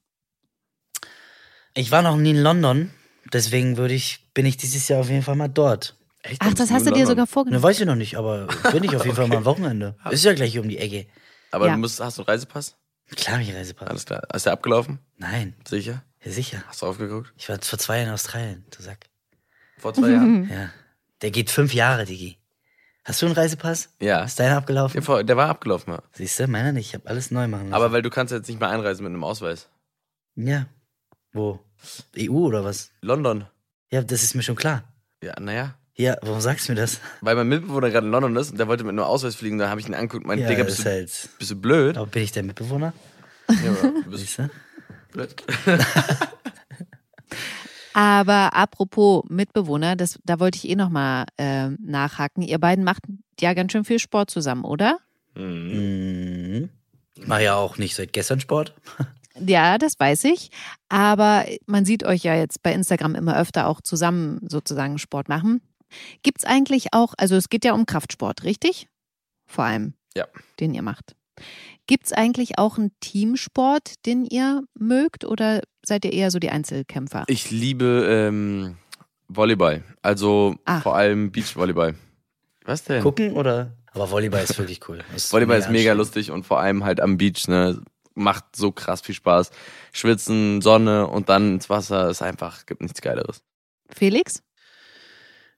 [1.75, 2.91] Ich war noch nie in London,
[3.33, 5.97] deswegen würde ich, bin ich dieses Jahr auf jeden Fall mal dort.
[6.23, 6.41] Echt?
[6.43, 7.63] Ach, das hast du dir sogar Ne, vorgenommen.
[7.63, 9.97] weiß ich noch nicht, aber bin ich auf jeden Fall mal am Wochenende.
[10.11, 11.07] Ist ja gleich hier um die Ecke.
[11.53, 11.75] Aber Ja.
[11.75, 12.77] du musst, hast du einen Reisepass?
[13.15, 13.89] Klar, hab ich Reisepass.
[13.89, 14.23] Alles klar.
[14.35, 14.99] Ist der abgelaufen?
[15.17, 16.03] Nein, Sicher?
[16.25, 16.65] ja, sicher.
[16.67, 17.33] Hast du aufgeguckt?
[17.37, 19.07] Ich war vor zwei Jahren in Australien, du Sack.
[19.79, 20.49] Vor zwei Jahren?
[20.53, 20.71] Ja.
[21.23, 22.37] Der geht fünf Jahre, Digi.
[23.09, 23.89] Hast du einen Reisepass?
[24.01, 24.23] Ja.
[24.25, 24.93] Ist deiner abgelaufen?
[24.93, 26.03] Der, vor- der war abgelaufen, ja.
[26.13, 26.89] Siehst du, meiner nicht.
[26.89, 27.73] Ich habe alles neu machen lassen.
[27.75, 29.69] Aber weil du kannst jetzt nicht mehr einreisen mit einem Ausweis.
[30.37, 30.67] Ja.
[31.33, 31.59] Wo?
[32.19, 32.91] EU oder was?
[33.01, 33.47] London.
[33.91, 34.85] Ja, das ist mir schon klar.
[35.23, 35.75] Ja, naja.
[35.95, 37.01] Ja, warum sagst du mir das?
[37.23, 39.69] Weil mein Mitbewohner gerade in London ist und der wollte mit einem Ausweis fliegen, da
[39.71, 41.29] habe ich ihn angeguckt und meinte, Ja, Digga, bist du, halt.
[41.39, 41.97] bist du blöd?
[41.97, 42.93] Aber bin ich der Mitbewohner?
[43.49, 44.51] Ja, aber du bist Siehst du?
[45.13, 45.35] blöd.
[47.99, 52.45] Aber apropos Mitbewohner, das, da wollte ich eh nochmal äh, nachhaken.
[52.45, 53.03] Ihr beiden macht
[53.41, 55.01] ja ganz schön viel Sport zusammen, oder?
[55.35, 55.73] Mhm.
[55.73, 56.69] Mhm.
[57.17, 58.73] Ich mache ja auch nicht seit gestern Sport.
[59.41, 60.51] Ja, das weiß ich.
[60.89, 65.61] Aber man sieht euch ja jetzt bei Instagram immer öfter auch zusammen sozusagen Sport machen.
[66.25, 68.89] Gibt's eigentlich auch, also es geht ja um Kraftsport, richtig?
[69.47, 69.95] Vor allem.
[70.17, 70.27] Ja.
[70.59, 71.15] Den ihr macht.
[71.89, 77.25] Gibt's eigentlich auch einen Teamsport, den ihr mögt oder seid ihr eher so die Einzelkämpfer?
[77.29, 78.77] Ich liebe ähm,
[79.27, 79.83] Volleyball.
[80.03, 80.81] Also Ah.
[80.83, 81.95] vor allem Beachvolleyball.
[82.67, 83.03] Was denn?
[83.03, 83.73] Gucken oder?
[83.93, 85.03] Aber Volleyball ist wirklich cool.
[85.15, 87.81] Das Volleyball ist mega lustig und vor allem halt am Beach, ne?
[88.15, 89.51] Macht so krass viel Spaß.
[89.93, 93.43] Schwitzen, Sonne und dann ins Wasser ist einfach, gibt nichts Geileres.
[93.91, 94.43] Felix?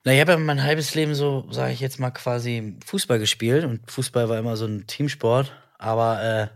[0.04, 3.64] Na, ich habe ja mein halbes Leben so, sage ich jetzt mal, quasi Fußball gespielt
[3.64, 6.48] und Fußball war immer so ein Teamsport, aber äh,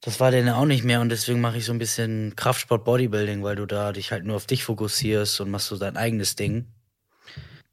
[0.00, 3.42] das war dann auch nicht mehr und deswegen mache ich so ein bisschen Kraftsport Bodybuilding,
[3.42, 6.66] weil du da dich halt nur auf dich fokussierst und machst so dein eigenes Ding.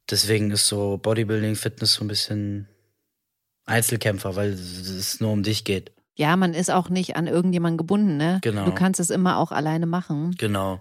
[0.09, 2.67] Deswegen ist so Bodybuilding, Fitness so ein bisschen
[3.65, 5.91] Einzelkämpfer, weil es nur um dich geht.
[6.15, 8.39] Ja, man ist auch nicht an irgendjemanden gebunden, ne?
[8.43, 8.65] Genau.
[8.65, 10.35] Du kannst es immer auch alleine machen.
[10.37, 10.79] Genau.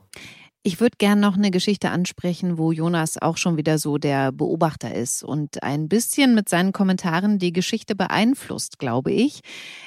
[0.62, 4.94] Ich würde gern noch eine Geschichte ansprechen, wo Jonas auch schon wieder so der Beobachter
[4.94, 9.40] ist und ein bisschen mit seinen Kommentaren die Geschichte beeinflusst, glaube ich.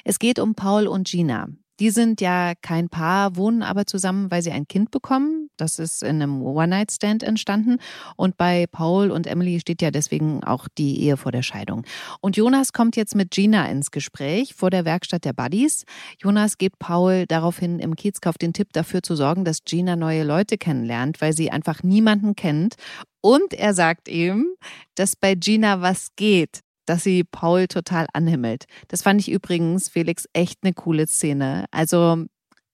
[0.04, 1.50] Es geht um Paul und Gina.
[1.80, 5.50] Die sind ja kein Paar, wohnen aber zusammen, weil sie ein Kind bekommen.
[5.58, 7.78] Das ist in einem One-Night-Stand entstanden.
[8.16, 11.84] Und bei Paul und Emily steht ja deswegen auch die Ehe vor der Scheidung.
[12.22, 15.86] Und Jonas kommt jetzt mit Gina ins Gespräch vor der Werkstatt der Buddies.
[16.22, 20.58] Jonas gibt Paul daraufhin im Kiezkauf den Tipp dafür zu sorgen, dass Gina neue Leute
[20.58, 22.76] kennenlernt, weil sie einfach niemanden kennt.
[23.22, 24.48] Und er sagt ihm,
[24.96, 28.66] dass bei Gina was geht dass sie Paul total anhimmelt.
[28.88, 31.66] Das fand ich übrigens, Felix, echt eine coole Szene.
[31.72, 32.26] Also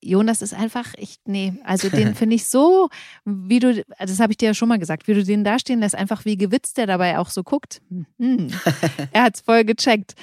[0.02, 2.90] Jonas ist einfach, ich, nee, also den finde ich so,
[3.26, 5.80] wie du, das habe ich dir ja schon mal gesagt, wie du den da stehen
[5.80, 7.82] lässt, einfach wie gewitzt der dabei auch so guckt.
[8.18, 8.48] Hm.
[9.12, 10.14] er hat's voll gecheckt,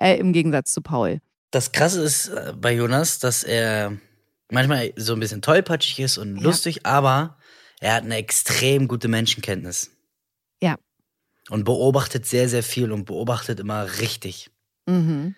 [0.00, 1.20] äh, im Gegensatz zu Paul.
[1.50, 3.96] Das Krasse ist äh, bei Jonas, dass er
[4.50, 6.42] manchmal so ein bisschen tollpatschig ist und Ja.
[6.42, 7.36] lustig, aber
[7.80, 9.90] er hat eine extrem gute Menschenkenntnis.
[11.50, 14.50] Und beobachtet sehr, sehr viel und beobachtet immer richtig.
[14.86, 15.34] Mhm.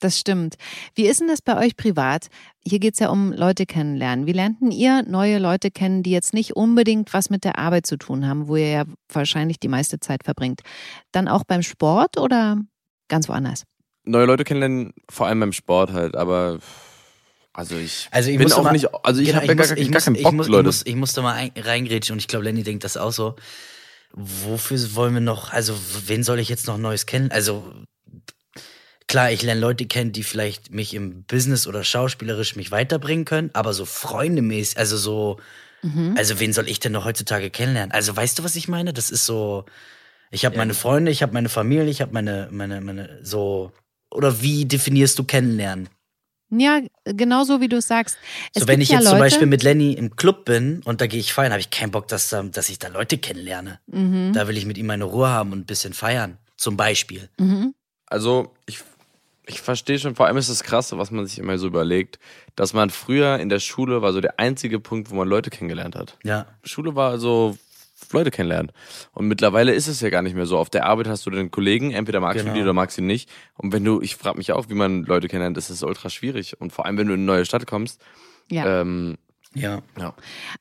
[0.00, 0.56] Das stimmt.
[0.94, 2.28] Wie ist denn das bei euch privat?
[2.66, 4.26] Hier geht's ja um Leute kennenlernen.
[4.26, 7.96] Wie lernten ihr neue Leute kennen, die jetzt nicht unbedingt was mit der Arbeit zu
[7.96, 10.60] tun haben, wo ihr ja wahrscheinlich die meiste Zeit verbringt?
[11.12, 12.58] Dann auch beim Sport oder
[13.08, 13.64] ganz woanders?
[14.04, 16.58] Neue Leute kennenlernen, vor allem beim Sport halt, aber
[17.54, 19.90] also ich, Also ich bin auch mal- nicht, also ich Genau, habe ja gar, muss-
[19.90, 20.60] gar keinen ich Bock, muss, Leute.
[20.60, 23.36] Ich, muss, ich musste mal ein, reingrätschen und ich glaube, Lenny denkt das auch so.
[24.16, 27.32] Wofür wollen wir noch, also wen soll ich jetzt noch Neues kennen?
[27.32, 27.74] Also
[29.08, 33.50] klar, ich lerne Leute kennen, die vielleicht mich im Business oder schauspielerisch mich weiterbringen können,
[33.54, 35.38] aber so freundemäßig, also so,
[35.82, 36.14] Mhm.
[36.16, 37.92] also wen soll ich denn noch heutzutage kennenlernen?
[37.92, 38.92] Also weißt du, was ich meine?
[38.94, 39.66] Das ist so,
[40.30, 43.72] ich habe meine Freunde, ich habe meine Familie, ich habe meine, meine, meine, so,
[44.10, 45.88] oder wie definierst du kennenlernen?
[46.58, 48.16] Ja, genauso wie du es sagst.
[48.54, 50.80] Es So, wenn gibt ich ja jetzt Leute, zum Beispiel mit Lenny im Club bin
[50.84, 53.18] und da gehe ich feiern, habe ich keinen Bock, dass, da- dass ich da Leute
[53.18, 53.80] kennenlerne.
[53.86, 54.32] Mhm.
[54.34, 56.38] Da will ich mit ihm meine Ruhe haben und ein bisschen feiern.
[56.56, 57.28] Zum Beispiel.
[57.38, 57.74] Mhm.
[58.06, 58.78] Also ich,
[59.46, 62.18] ich verstehe schon, vor allem ist das Krasse, was man sich immer so überlegt,
[62.56, 65.96] dass man früher in der Schule war so der einzige Punkt, wo man Leute kennengelernt
[65.96, 66.16] hat.
[66.22, 66.46] Ja.
[66.62, 67.58] Schule war so
[68.14, 68.72] Leute kennenlernen.
[69.12, 70.56] Und mittlerweile ist es ja gar nicht mehr so.
[70.58, 72.52] Auf der Arbeit hast du den Kollegen, entweder magst Genau.
[72.52, 73.28] du die oder magst du ihn nicht.
[73.56, 76.60] Und wenn du, ich frage mich auch, wie man Leute kennenlernt, ist es ultra schwierig.
[76.60, 78.00] Und vor allem, wenn du in eine neue Stadt kommst,
[78.50, 78.80] Ja.
[78.80, 79.16] ähm,
[79.56, 79.82] Ja.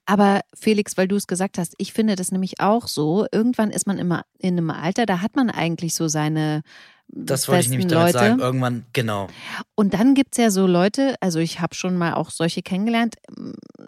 [0.05, 3.25] Aber Felix, weil du es gesagt hast, ich finde das nämlich auch so.
[3.31, 6.61] Irgendwann ist man immer in einem Alter, da hat man eigentlich so seine
[7.07, 8.17] Das wollte ich nämlich damit Leute.
[8.17, 8.39] sagen.
[8.39, 9.27] Irgendwann, genau.
[9.75, 13.15] Und dann gibt's ja so Leute, also ich habe schon mal auch solche kennengelernt,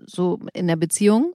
[0.06, 1.34] so in der Beziehung,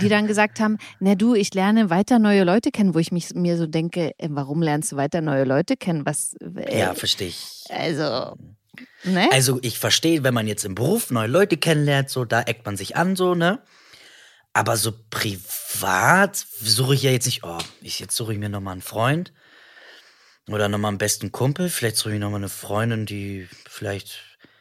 [0.00, 3.34] die dann gesagt haben, na du, ich lerne weiter neue Leute kennen, wo ich mich
[3.34, 6.04] mir so denke, äh, warum lernst du weiter neue Leute kennen?
[6.04, 7.64] Was äh, Ja, verstehe ich.
[7.70, 8.36] also
[9.04, 9.28] ne?
[9.32, 12.76] Also ich verstehe, wenn man jetzt im Beruf neue Leute kennenlernt, so da eckt man
[12.76, 13.60] sich an, so, ne?
[14.52, 18.72] Aber so privat suche ich ja jetzt nicht, oh, ich, jetzt suche ich mir nochmal
[18.72, 19.32] einen Freund
[20.50, 21.68] oder nochmal einen besten Kumpel.
[21.68, 24.20] Vielleicht suche ich nochmal eine Freundin, die vielleicht,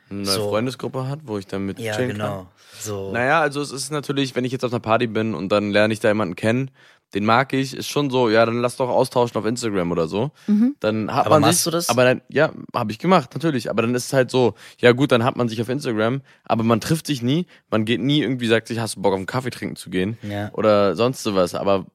[0.10, 0.50] Eine neue So.
[0.50, 2.38] Freundesgruppe hat, wo ich dann mit ja, genau.
[2.38, 2.48] kann.
[2.80, 3.12] So.
[3.12, 5.94] Naja, also es ist natürlich, wenn ich jetzt auf einer Party bin und dann lerne
[5.94, 6.72] ich da jemanden kennen,
[7.14, 10.32] den mag ich, ist schon so, ja, dann lass doch austauschen auf Instagram oder so.
[10.48, 10.76] Mhm.
[10.80, 11.88] Dann hat Aber man machst sich, du das?
[11.90, 13.70] Aber dann, ja, habe ich gemacht, natürlich.
[13.70, 16.64] Aber dann ist es halt so, ja gut, dann hat man sich auf Instagram, aber
[16.64, 19.28] man trifft sich nie, man geht nie irgendwie, sagt sich, hast du Bock auf einen
[19.28, 20.52] Kaffee trinken zu gehen Ja.
[20.54, 21.54] oder sonst sowas.
[21.56, 21.86] Aber,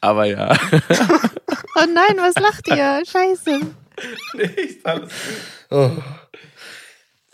[0.00, 0.52] aber ja.
[1.76, 3.02] oh nein, was lacht ihr?
[3.06, 3.60] Scheiße.
[5.70, 5.90] Oh.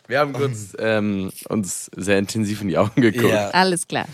[0.07, 3.33] Wir haben kurz ähm, uns sehr intensiv in die Augen geguckt.
[3.33, 3.51] Ja.
[3.51, 4.07] Alles klar.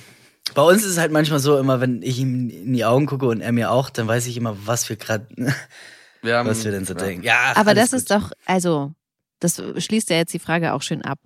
[0.55, 3.27] Bei uns ist es halt manchmal so, immer wenn ich ihm in die Augen gucke
[3.27, 5.27] und er mir auch, dann weiß ich immer, was wir gerade,
[6.23, 7.01] Wir haben, was wir denn so ja.
[7.01, 7.25] denken.
[7.25, 8.19] Ja, Aber alles das ist gut.
[8.19, 8.93] doch, also,
[9.41, 11.19] das schließt ja jetzt die Frage auch schön ab.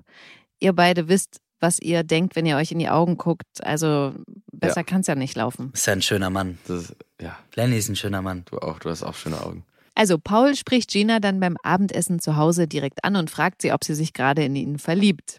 [0.59, 3.46] Ihr beide wisst, was ihr denkt, wenn ihr euch in die Augen guckt.
[3.62, 4.12] Also
[4.53, 4.83] besser Ja.
[4.83, 5.70] kann's ja nicht laufen.
[5.72, 6.59] Ist ja ein schöner Mann.
[6.66, 8.44] Das ist, ja, Lenny ist ein schöner Mann.
[8.51, 9.64] du auch, du hast auch schöne Augen.
[9.94, 13.85] Also Paul spricht Gina dann beim Abendessen zu Hause direkt an und fragt sie, ob
[13.85, 15.38] sie sich gerade in ihn verliebt.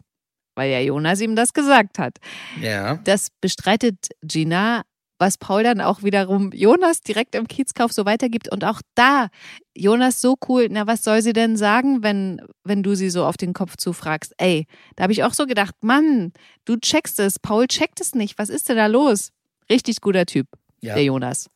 [0.55, 2.17] Weil ja Jonas ihm das gesagt hat.
[2.61, 2.95] Ja.
[3.03, 4.83] Das bestreitet Gina,
[5.23, 8.51] was Paul dann auch wiederum Jonas direkt im Kiezkauf so weitergibt.
[8.51, 9.29] Und auch da,
[9.73, 13.37] Jonas so cool, na was soll sie denn sagen, wenn, wenn du sie so auf
[13.37, 14.33] den Kopf zufragst?
[14.37, 16.33] Ey, da habe ich auch so gedacht, Mann,
[16.65, 19.31] du checkst es, Paul checkt es nicht, was ist denn da los?
[19.69, 20.47] Richtig guter Typ,
[20.81, 20.95] Ja.
[20.95, 21.49] der Jonas.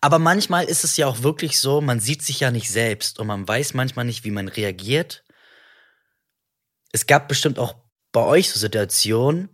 [0.00, 3.26] Aber manchmal ist es ja auch wirklich so, man sieht sich ja nicht selbst und
[3.26, 5.24] man weiß manchmal nicht, wie man reagiert.
[6.92, 7.74] Es gab bestimmt auch
[8.12, 9.48] bei euch so Situationen,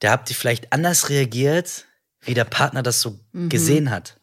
[0.00, 1.86] da habt ihr vielleicht anders reagiert,
[2.22, 3.48] wie der Partner das so Mhm.
[3.48, 4.16] gesehen hat.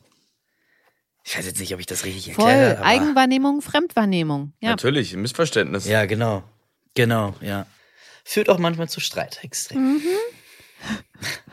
[1.23, 2.77] Ich weiß jetzt nicht, ob ich das richtig Voll erkläre.
[2.77, 4.53] aber Eigenwahrnehmung, Fremdwahrnehmung.
[4.61, 4.71] Ja.
[4.71, 5.87] Natürlich, Missverständnis.
[5.87, 6.43] Ja, genau.
[6.93, 7.65] Genau, ja.
[8.23, 10.01] Führt auch manchmal zu Streit, extrem.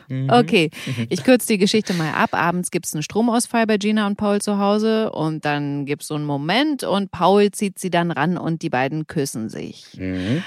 [0.09, 0.29] Mhm.
[0.29, 0.69] Okay,
[1.09, 2.33] ich kürze die Geschichte mal ab.
[2.33, 6.09] Abends gibt es einen Stromausfall bei Gina und Paul zu Hause und dann gibt es
[6.09, 9.87] so einen Moment und Paul zieht sie dann ran und die beiden küssen sich.
[9.97, 10.43] Mhm.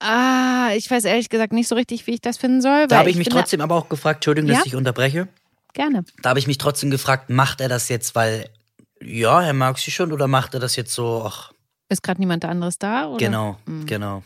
[0.00, 2.86] Ah, ich weiß ehrlich gesagt nicht so richtig, wie ich das finden soll.
[2.86, 4.56] Da habe ich mich finde- trotzdem aber auch gefragt, Entschuldigung, Ja?
[4.58, 5.28] dass ich unterbreche.
[5.74, 6.04] Gerne.
[6.22, 8.48] Da habe ich mich trotzdem gefragt, macht er das jetzt, weil,
[9.02, 11.52] ja, er mag sie schon, oder macht er das jetzt so, ach,
[11.90, 13.06] Ist gerade niemand anderes da?
[13.08, 13.18] Oder?
[13.18, 13.86] genau, Mhm.
[13.86, 14.22] genau.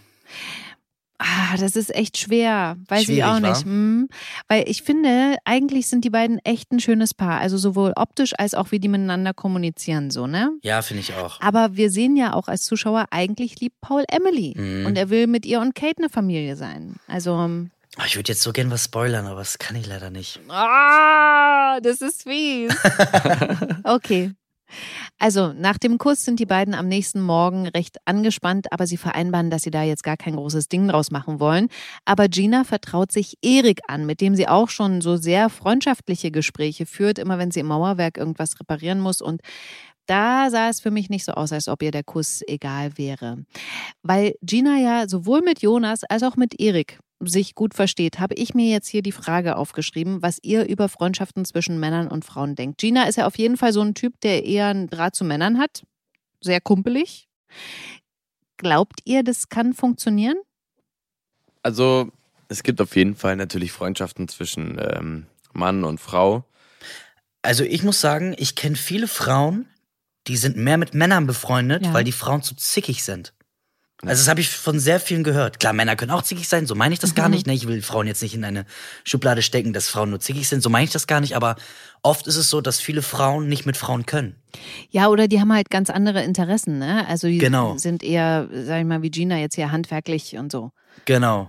[1.19, 2.77] Ah, das ist echt schwer.
[2.89, 3.49] Weiß ich Schwierig, auch wa?
[3.49, 3.65] nicht.
[3.65, 4.09] Hm.
[4.49, 7.41] Weil ich finde, eigentlich sind die beiden echt ein schönes Paar.
[7.41, 10.51] Also sowohl optisch als auch wie die miteinander kommunizieren, so, ne?
[10.63, 11.41] Ja, finde ich auch.
[11.41, 14.55] Aber wir sehen ja auch als Zuschauer, eigentlich liebt Paul Emily.
[14.57, 14.87] Mhm.
[14.87, 16.97] Und er will mit ihr und Kate eine Familie sein.
[17.07, 20.11] Also, ähm, Oh, ich würde jetzt so gern was spoilern, aber das kann ich leider
[20.11, 20.41] nicht.
[20.49, 22.75] ah, das ist fies.
[23.85, 24.33] okay.
[25.19, 29.49] Also, nach dem Kuss sind die beiden am nächsten Morgen recht angespannt, aber sie vereinbaren,
[29.49, 31.69] dass sie da jetzt gar kein großes Ding draus machen wollen.
[32.05, 36.85] Aber Gina vertraut sich Erik an, mit dem sie auch schon so sehr freundschaftliche Gespräche
[36.85, 39.23] führt, immer wenn sie im Mauerwerk irgendwas reparieren muss.
[39.23, 39.41] Und
[40.07, 43.45] da sah es für mich nicht so aus, als ob ihr der Kuss egal wäre.
[44.03, 48.55] Weil Gina ja sowohl mit Jonas als auch mit Erik sich gut versteht, habe ich
[48.55, 52.79] mir jetzt hier die Frage aufgeschrieben, was ihr über Freundschaften zwischen Männern und Frauen denkt.
[52.81, 55.59] Gina ist ja auf jeden Fall so ein Typ, der eher einen Draht zu Männern
[55.59, 55.85] hat.
[56.41, 57.29] Sehr kumpelig.
[58.57, 60.37] Glaubt ihr, das kann funktionieren?
[61.63, 62.11] Also,
[62.49, 66.45] es gibt auf jeden Fall natürlich Freundschaften zwischen ähm, Mann und Frau.
[67.43, 69.67] Also ich muss sagen, ich kenne viele Frauen,
[70.27, 71.93] die sind mehr mit Männern befreundet, Ja.
[71.93, 73.35] weil die Frauen zu zickig sind.
[74.03, 75.61] Also das habe ich von sehr vielen gehört.
[75.61, 77.35] Klar, Männer können auch zickig sein, so meine ich das gar Mhm.
[77.35, 77.47] nicht.
[77.47, 77.55] Ne?
[77.55, 78.67] Ich will Frauen jetzt nicht in eine
[79.05, 81.37] Schublade stecken, dass Frauen nur zickig sind, so meine ich das gar nicht.
[81.37, 81.57] Aber
[82.03, 84.35] oft ist es so, dass viele Frauen nicht mit Frauen können.
[84.91, 87.07] Ja, oder die haben halt ganz andere Interessen, ne?
[87.09, 87.79] Also die Genau.
[87.79, 90.71] sind eher, sag ich mal, wie Gina jetzt hier handwerklich und so.
[91.07, 91.49] Genau.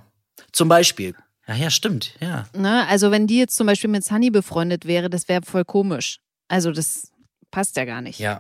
[0.53, 1.13] Zum Beispiel.
[1.47, 2.45] Ja, ja, stimmt, ja.
[2.55, 2.87] Ne?
[2.87, 6.19] Also wenn die jetzt zum Beispiel mit Sunny befreundet wäre, das wäre voll komisch.
[6.47, 7.11] Also das
[7.51, 8.19] passt ja gar nicht.
[8.19, 8.39] Ja.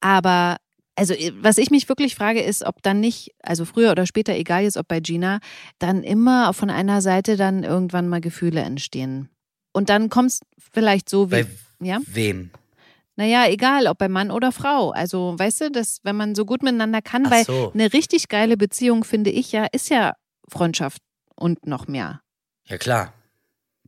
[0.00, 0.56] Aber
[0.96, 4.62] also was ich mich wirklich frage, ist, ob dann nicht, also früher oder später, egal
[4.62, 5.40] jetzt ob bei Gina,
[5.78, 9.28] dann immer von einer Seite dann irgendwann mal Gefühle entstehen.
[9.72, 10.40] Und dann kommt es
[10.72, 11.46] vielleicht so wie, Bei
[11.80, 12.50] ja, wem?
[13.16, 14.90] naja, egal, ob bei Mann oder Frau.
[14.90, 17.72] Also weißt du, dass wenn man so gut miteinander kann, Ach weil so.
[17.74, 20.14] eine richtig geile Beziehung, finde ich ja, ist ja
[20.48, 21.02] Freundschaft
[21.34, 22.22] und noch mehr.
[22.64, 23.12] Ja, klar.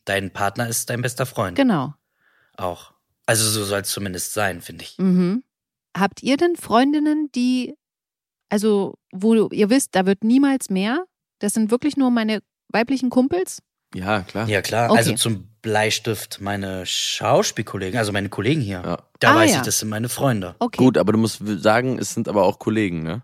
[0.05, 1.57] Dein Partner ist dein bester Freund.
[1.57, 1.94] Genau.
[2.57, 2.92] Auch.
[3.27, 4.99] Also so soll es zumindest sein, finde ich.
[4.99, 5.42] Mhm.
[5.99, 7.75] Habt ihr denn Freundinnen, die,
[8.51, 11.05] also wo ihr wisst, da wird niemals mehr?
[11.41, 13.63] Das sind wirklich nur meine weiblichen Kumpels?
[13.95, 14.49] Ja, klar.
[14.49, 14.91] Ja, klar.
[14.91, 14.99] Okay.
[14.99, 18.83] Also zum Bleistift meine Schauspielkollegen, also meine Kollegen hier.
[18.85, 18.99] Ja.
[19.19, 19.57] Da Ah, weiß ja.
[19.59, 20.55] ich, das sind meine Freunde.
[20.59, 20.77] Okay.
[20.77, 23.23] Gut, aber du musst sagen, es sind aber auch Kollegen, ne?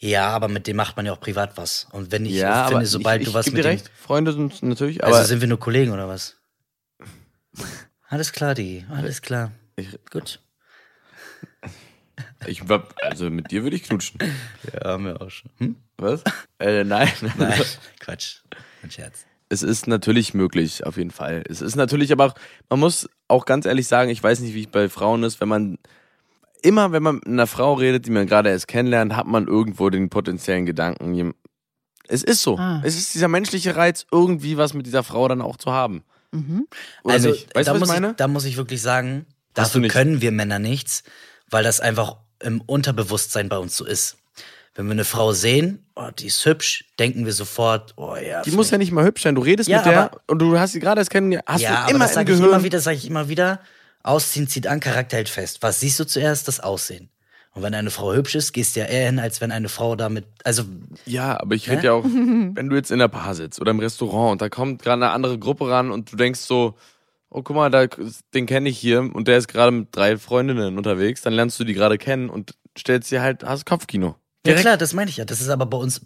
[0.00, 1.86] Ja, aber mit denen macht man ja auch privat was.
[1.92, 3.90] Und wenn ich ja, finde, sobald ich, du ich was geb mit dir recht.
[3.96, 6.36] Freunde sind natürlich, aber Also sind wir nur Kollegen oder was?
[8.08, 8.84] Alles klar, Digi.
[8.90, 9.52] Alles klar.
[9.76, 10.40] Ich- Gut.
[12.46, 12.62] Ich
[13.02, 14.18] also mit dir würde ich knutschen.
[14.72, 15.50] Ja, haben wir auch schon.
[15.58, 15.76] Hm?
[15.98, 16.22] Was?
[16.58, 17.10] Äh, nein.
[17.38, 17.60] Nein,
[18.00, 18.38] Quatsch.
[18.82, 19.26] Ein Scherz.
[19.48, 21.44] Es ist natürlich möglich, auf jeden Fall.
[21.48, 22.34] Es ist natürlich aber auch,
[22.70, 25.48] man muss auch ganz ehrlich sagen, ich weiß nicht, wie es bei Frauen ist, wenn
[25.48, 25.78] man
[26.62, 29.90] immer, wenn man mit einer Frau redet, die man gerade erst kennenlernt, hat man irgendwo
[29.90, 31.34] den potenziellen Gedanken.
[32.08, 32.58] Es ist so.
[32.58, 32.80] Ah.
[32.84, 36.04] Es ist dieser menschliche Reiz, irgendwie was mit dieser Frau dann auch zu haben.
[36.32, 36.66] Mhm.
[37.04, 37.54] Also, nicht?
[37.54, 38.10] Weißt da, du, was muss ich meine?
[38.10, 41.04] Ich, da muss ich wirklich sagen, dafür können wir Männer nichts,
[41.50, 44.16] weil das einfach im Unterbewusstsein bei uns so ist.
[44.74, 48.42] Wenn wir eine Frau sehen, oh, die ist hübsch, denken wir sofort, oh ja.
[48.42, 49.36] Die muss ja nicht mal hübsch sein.
[49.36, 51.46] Du redest Ja, mit der aber- und du hast sie gerade erst kennengelernt.
[51.48, 52.54] Hast ja, du aber immer das im sage ich Gehirn.
[52.54, 53.60] immer wieder, sage ich immer wieder.
[54.02, 55.58] Ausziehen zieht an, Charakter hält fest.
[55.62, 56.48] Was siehst du zuerst?
[56.48, 57.08] Das Aussehen.
[57.52, 59.94] Und wenn eine Frau hübsch ist, gehst du ja eher hin, als wenn eine Frau
[59.94, 60.64] damit, also
[61.06, 61.76] Ja, aber ich Hä?
[61.76, 64.48] rede ja auch, wenn du jetzt in der Bar sitzt oder im Restaurant und da
[64.48, 66.74] kommt gerade eine andere Gruppe ran und du denkst so,
[67.34, 67.86] oh guck mal, da,
[68.32, 71.64] den kenne ich hier und der ist gerade mit drei Freundinnen unterwegs, dann lernst du
[71.64, 74.06] die gerade kennen und stellst dir halt, hast Kopfkino.
[74.46, 74.62] Ja Direkt.
[74.62, 75.24] klar, das meine ich ja.
[75.24, 76.02] Das ist aber bei uns,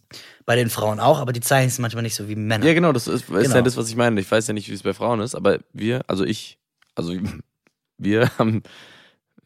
[0.46, 2.64] bei den Frauen auch, aber die zeigen es manchmal nicht so wie Männer.
[2.64, 3.56] Ja, genau, das ist, ist Genau.
[3.56, 4.20] ja das, was ich meine.
[4.20, 6.58] Ich weiß ja nicht, wie es bei Frauen ist, aber wir, also ich,
[6.94, 7.12] also
[7.98, 8.62] wir haben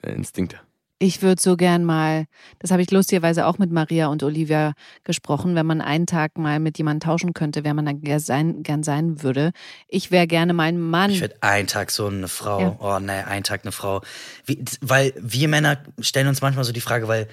[0.03, 0.59] Instinkte.
[1.03, 2.27] Ich würde so gern mal,
[2.61, 6.61] das habe ich lustigerweise auch mit Maria und Olivia gesprochen, wenn man einen Tag mal
[6.61, 9.51] mit jemandem tauschen könnte, wer man dann gern sein, gern sein würde.
[9.89, 11.11] Ich wäre gerne mein Mann.
[11.11, 12.77] Ich würde einen Tag so eine Frau, Ja.
[12.79, 14.01] oh nee, einen Tag eine Frau.
[14.47, 17.27] Wie, weil wir Männer stellen uns manchmal so die Frage, weil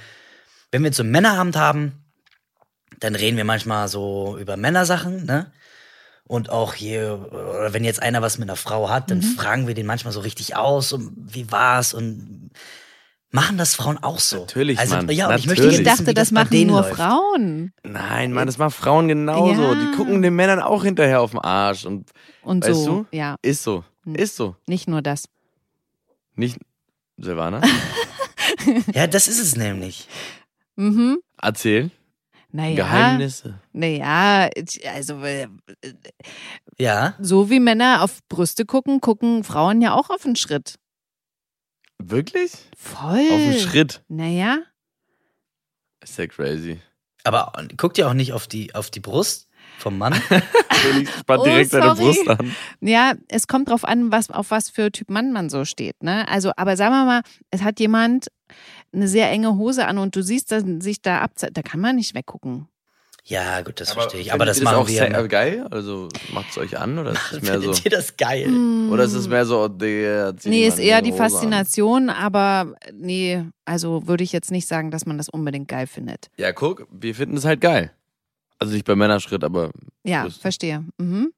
[0.72, 1.92] wenn wir jetzt so einen Männerabend haben,
[3.00, 5.52] dann reden wir manchmal so über Männersachen, ne?
[6.24, 9.76] Und auch hier, oder wenn jetzt einer was mit einer Frau hat, dann fragen wir
[9.76, 12.50] den manchmal so richtig aus, und wie war's und
[13.32, 14.40] machen das Frauen auch so.
[14.42, 15.80] Natürlich, also, Mann, Ja, und ich möchte natürlich.
[15.80, 16.96] ich gerne wissen, dachte, das bei machen nur läuft.
[16.96, 17.74] Frauen.
[17.84, 19.62] Nein, Mann, das machen Frauen genauso.
[19.62, 19.76] Ja.
[19.76, 22.10] Die gucken den Männern auch hinterher auf den Arsch und
[22.44, 23.18] Und Weißt so, du?
[23.18, 23.84] ja, ist so.
[24.06, 24.16] Hm.
[24.16, 24.56] Ist so.
[24.68, 25.26] nicht nur das.
[26.36, 26.58] Nicht,
[27.18, 27.62] Silvana?
[28.94, 30.08] Ja, das ist es nämlich.
[30.76, 31.20] Mhm.
[31.42, 31.92] Erzähl.
[32.52, 33.60] Naja, Geheimnisse.
[33.74, 34.50] naja,
[34.96, 35.48] also äh,
[36.80, 37.14] Ja.
[37.22, 40.76] so wie Männer auf Brüste gucken, gucken Frauen ja auch auf den Schritt.
[42.02, 42.52] Wirklich?
[42.78, 43.20] Voll.
[43.32, 44.04] Auf den Schritt.
[44.08, 44.60] Naja,
[46.02, 46.80] Ist ja crazy.
[47.24, 50.14] Aber guckt ihr auch nicht auf die, auf die Brust vom Mann?
[51.20, 52.00] Spannt Oh, direkt seine sorry.
[52.14, 52.56] Brust an.
[52.80, 56.02] ja, es kommt drauf an, was, auf was für Typ Mann man so steht.
[56.02, 56.28] Ne?
[56.30, 58.28] Also, aber sagen wir mal, es hat jemand
[58.94, 61.98] eine sehr enge Hose an und du siehst dass sich da ab, da kann man
[61.98, 62.68] nicht weggucken.
[63.30, 64.34] Ja, gut, das verstehe ich.
[64.34, 65.22] Aber das ihr machen auch wir sehr ja.
[65.28, 65.68] geil.
[65.70, 67.62] Also macht es euch an oder ist es mehr so?
[67.74, 68.50] Findet ihr das geil?
[68.92, 71.30] Oder ist es mehr so, der Nee, ist eher die Hose an?
[71.30, 76.30] Faszination, aber nee, also würde ich jetzt nicht sagen, dass man das unbedingt geil findet.
[76.38, 77.92] Ja, guck, wir finden es halt geil.
[78.58, 79.70] Also nicht beim Männerschritt, aber
[80.04, 80.84] Ja, Das- verstehe.
[80.98, 81.32] Mhm.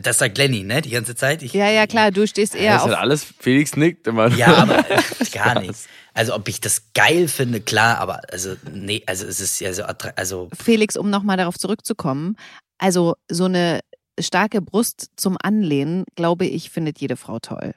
[0.00, 0.80] Das sagt Lenny, ne?
[0.80, 1.42] Die ganze Zeit.
[1.42, 2.88] Ich, Ja, ja, klar, du stehst eher ist auf.
[2.88, 3.26] halt alles.
[3.38, 4.28] Felix nickt immer.
[4.28, 4.84] Ja, aber
[5.32, 5.80] gar nicht.
[6.14, 9.82] Also ob ich das geil finde, klar, aber also nee, also es ist ja so
[9.82, 12.36] also Felix, um nochmal darauf zurückzukommen,
[12.78, 13.80] also so eine
[14.18, 17.74] starke Brust zum Anlehnen, glaube ich, findet jede Frau toll.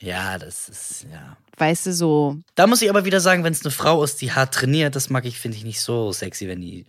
[0.00, 1.36] ja, das ist ja.
[1.56, 4.32] Weißt du, so, Da muss ich aber wieder sagen, wenn es eine Frau ist, die
[4.32, 6.86] hart trainiert, das mag ich, finde ich nicht so sexy, wenn die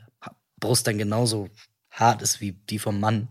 [0.60, 1.50] Brust dann genauso
[1.90, 3.28] hart ist wie die vom Mann.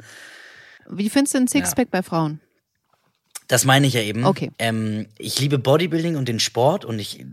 [0.92, 2.40] Wie findest du ein Sixpack bei Frauen?
[3.48, 4.24] Das meine ich ja eben.
[4.24, 4.52] Okay.
[4.60, 7.24] Ähm, ich liebe Bodybuilding und den Sport und ich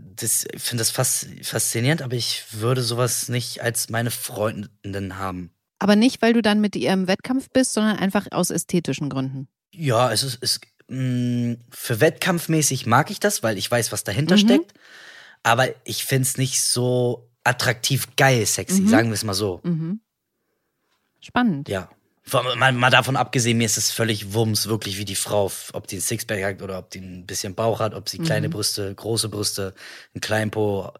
[0.56, 5.52] finde das fas faszinierend, aber ich würde sowas nicht als meine Freundin haben.
[5.78, 9.46] Aber nicht, weil du dann mit ihr im Wettkampf bist, sondern einfach aus ästhetischen Gründen.
[9.72, 14.34] Ja, es ist, es, mh, für wettkampfmäßig mag ich das, weil ich weiß, was dahinter
[14.34, 14.40] Mhm.
[14.40, 14.74] steckt.
[15.44, 18.88] Aber ich finde es nicht so attraktiv geil sexy, Mhm.
[18.88, 19.60] sagen wir es mal so.
[19.62, 20.00] Mhm.
[21.20, 21.68] Spannend.
[21.68, 21.88] Ja.
[22.32, 25.96] Mal, mal davon abgesehen, mir ist es völlig Wumms, wirklich wie die Frau, ob die
[25.96, 28.52] ein Sixpack hat oder ob die ein bisschen Bauch hat, ob sie kleine Mhm.
[28.52, 29.74] Brüste, große Brüste,
[30.14, 30.92] einen kleinen Po.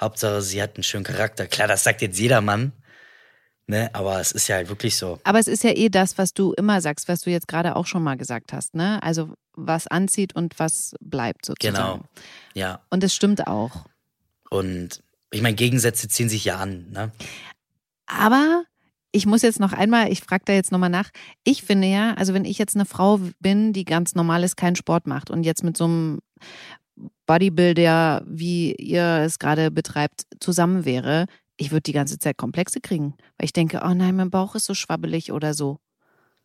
[0.00, 1.46] Hauptsache, sie hat einen schönen Charakter.
[1.46, 2.72] Klar, das sagt jetzt jeder Mann.
[3.70, 5.20] Ne, aber es ist ja halt wirklich so.
[5.24, 7.84] Aber es ist ja eh das, was du immer sagst, was du jetzt gerade auch
[7.84, 9.02] schon mal gesagt hast, ne?
[9.02, 11.76] Also was anzieht und was bleibt sozusagen.
[11.76, 12.00] Genau.
[12.54, 12.80] Ja.
[12.88, 13.84] Und es stimmt auch.
[14.48, 17.12] Und ich meine, Gegensätze ziehen sich ja an, ne?
[18.06, 18.64] Aber
[19.10, 21.10] Ich muss jetzt noch einmal, ich frage da jetzt nochmal nach.
[21.44, 24.76] Ich finde ja, also wenn ich jetzt eine Frau bin, die ganz normal ist, keinen
[24.76, 26.18] Sport macht und jetzt mit so einem
[27.26, 33.14] Bodybuilder, wie ihr es gerade betreibt, zusammen wäre, ich würde die ganze Zeit Komplexe kriegen.
[33.36, 35.78] Weil ich denke, oh nein, mein Bauch ist so schwabbelig oder so.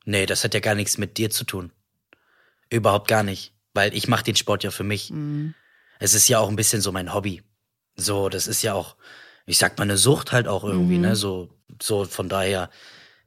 [0.05, 1.71] Nee, das hat ja gar nichts mit dir zu tun.
[2.69, 3.53] Überhaupt gar nicht.
[3.73, 5.11] Weil ich mache den Sport ja für mich.
[5.11, 5.53] Mhm.
[5.99, 7.41] Es ist ja auch ein bisschen so mein Hobby.
[7.95, 8.95] So, das ist ja auch,
[9.45, 11.01] ich sag mal, eine Sucht halt auch irgendwie, Mhm.
[11.01, 11.15] ne?
[11.15, 11.49] So,
[11.81, 12.69] so, von daher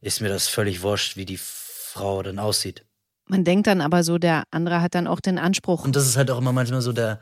[0.00, 2.84] ist mir das völlig wurscht, wie die Frau dann aussieht.
[3.26, 5.84] Man denkt dann aber so, der andere hat dann auch den Anspruch.
[5.84, 7.20] Und das ist halt auch immer manchmal so der,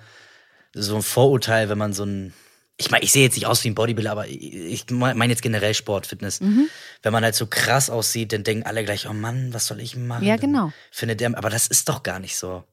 [0.75, 2.35] so ein Vorurteil, wenn man so ein,
[2.77, 5.75] ich meine, ich sehe jetzt nicht aus wie ein Bodybuilder, aber ich, meine jetzt generell
[5.75, 6.41] Sport, Fitness.
[6.41, 6.69] Mhm.
[7.03, 9.97] Wenn man halt so krass aussieht, dann denken alle gleich, oh Mann, was soll ich
[9.97, 10.25] machen?
[10.25, 10.73] Ja, Dann genau.
[10.91, 12.65] Findet der, aber das ist doch gar nicht so.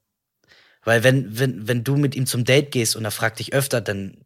[0.84, 3.80] Weil wenn, wenn, wenn du mit ihm zum Date gehst und er fragt dich öfter,
[3.80, 4.18] dann,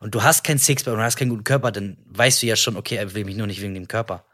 [0.00, 2.56] und du hast kein Sixpack und du hast keinen guten Körper, dann weißt du ja
[2.56, 4.24] schon, okay, er will mich nur nicht wegen dem Körper.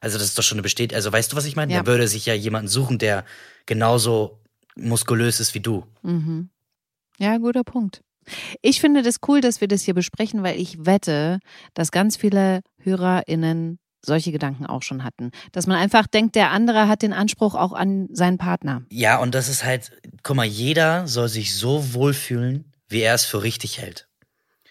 [0.00, 0.96] Also das ist doch schon eine Bestätigung.
[0.96, 1.72] Also weißt du, was ich meine?
[1.72, 1.80] Ja.
[1.80, 3.24] Er würde sich ja jemanden suchen, der
[3.66, 4.40] genauso
[4.76, 5.84] muskulös ist wie du.
[6.02, 6.50] Mhm.
[7.18, 8.02] Ja, guter Punkt.
[8.62, 11.40] Ich finde das cool, dass wir das hier besprechen, weil ich wette,
[11.74, 15.30] dass ganz viele HörerInnen solche Gedanken auch schon hatten.
[15.52, 18.82] Dass man einfach denkt, der andere hat den Anspruch auch an seinen Partner.
[18.90, 19.92] Ja, und das ist halt,
[20.22, 24.07] guck mal, jeder soll sich so wohlfühlen, wie er es für richtig hält.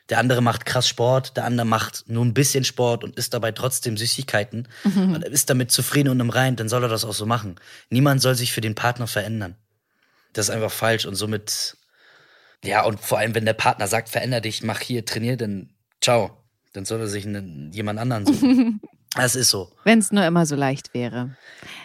[0.10, 3.52] Der andere macht krass Sport, der andere macht nur ein bisschen Sport und isst dabei
[3.52, 7.26] trotzdem Süßigkeiten und ist damit zufrieden und im Rein, dann soll er das auch so
[7.26, 7.56] machen.
[7.90, 9.56] Niemand soll sich für den Partner verändern.
[10.32, 11.76] Das ist einfach falsch und somit,
[12.64, 16.38] ja, und vor allem, wenn der Partner sagt, veränder dich, mach hier, trainier, dann ciao.
[16.74, 18.82] Dann soll er sich einen, jemand anderen suchen.
[19.16, 19.72] das ist so.
[19.84, 21.36] Wenn es nur immer so leicht wäre.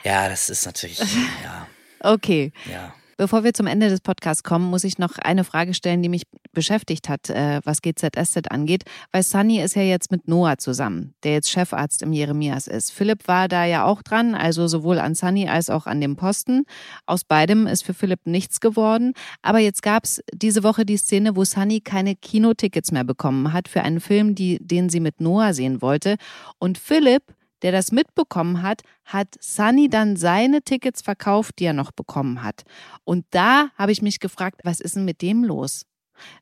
[0.04, 0.98] Ja, das ist natürlich,
[1.44, 1.66] ja,
[2.00, 2.52] Okay.
[2.70, 2.94] ja.
[3.16, 6.22] Bevor wir zum Ende des Podcasts kommen, muss ich noch eine Frage stellen, die mich
[6.52, 8.84] beschäftigt hat, äh, was GZSZ angeht.
[9.10, 12.92] Weil Sunny ist ja jetzt mit Noah zusammen, der jetzt Chefarzt im Jeremias ist.
[12.92, 16.64] Philipp war da ja auch dran, also sowohl an Sunny als auch an dem Posten.
[17.06, 19.12] Aus beidem ist für Philipp nichts geworden.
[19.42, 23.68] Aber jetzt gab es diese Woche die Szene, wo Sunny keine Kinotickets mehr bekommen hat
[23.68, 26.16] für einen Film, die, den sie mit Noah sehen wollte.
[26.58, 27.22] Und Philipp
[27.62, 32.64] der das mitbekommen hat, hat Sunny dann seine Tickets verkauft, die er noch bekommen hat.
[33.04, 35.86] Und da habe ich mich gefragt, was ist denn mit dem los?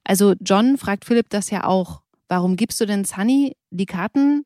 [0.04, 2.02] Also John fragt Philipp das ja auch.
[2.28, 4.44] Warum gibst du denn Sunny die Karten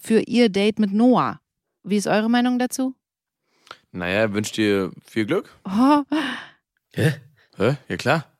[0.00, 1.40] für ihr Date mit Noah?
[1.82, 2.94] Wie ist eure Meinung dazu?
[3.92, 5.48] Naja, wünscht dir viel Glück.
[5.64, 6.02] Oh,
[6.92, 7.14] Hä?
[7.56, 7.76] Hä?
[7.88, 8.38] Ja, klar.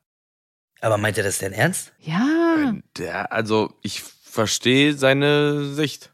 [0.80, 1.92] Aber meint er das denn ernst?
[2.00, 2.74] ja.
[2.96, 6.12] Der, also, ich verstehe seine Sicht.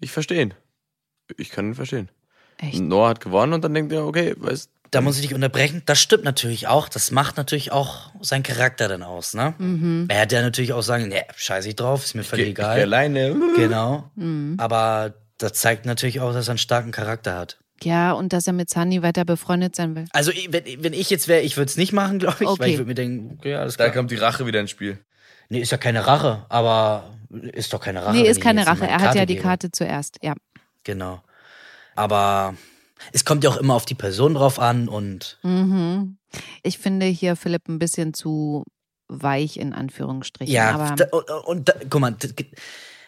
[0.00, 0.54] Ich verstehe ihn.
[1.36, 2.10] Ich kann ihn verstehen.
[2.58, 2.80] Echt?
[2.80, 5.82] Noah hat gewonnen und dann denkt er, okay, weißt Da muss ich dich unterbrechen.
[5.86, 6.88] Das stimmt natürlich auch.
[6.88, 9.54] Das macht natürlich auch seinen Charakter dann aus, ne?
[9.58, 10.06] Mhm.
[10.08, 12.78] Er hätte ja natürlich auch sagen, ne, scheiß ich drauf, ist mir völlig ich egal.
[12.80, 13.34] alleine.
[13.56, 14.10] Genau.
[14.14, 14.54] Mhm.
[14.58, 17.58] Aber das zeigt natürlich auch, dass er einen starken Charakter hat.
[17.82, 20.04] Ja, und dass er mit Sunny weiter befreundet sein will.
[20.12, 22.50] Also, ich- wenn, wenn ich jetzt wäre, ich würde es nicht machen, glaube ich, weil
[22.52, 22.70] Okay.
[22.70, 23.96] ich würde mir denken, okay, alles Da klar.
[23.96, 24.98] kommt die Rache wieder ins Spiel.
[25.48, 28.14] Nee, ist ja keine Rache, aber ist doch keine Rache.
[28.16, 28.86] Nee, ist ich keine Rache.
[28.86, 29.42] Er hat ja die gebe.
[29.46, 30.18] Karte zuerst.
[30.22, 30.34] Ja.
[30.84, 31.22] Genau.
[31.96, 32.54] Aber
[33.12, 36.18] es kommt ja auch immer auf die Person drauf an und Mhm.
[36.62, 38.64] Ich finde hier Philipp ein bisschen zu
[39.08, 40.52] weich in Anführungsstrichen.
[40.54, 42.32] Ja, aber da, und, und da, guck mal, das,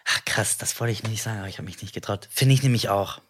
[0.05, 2.29] ach krass, das wollte ich nicht sagen, aber ich habe mich nicht getraut.
[2.31, 3.21] Finde ich nämlich auch.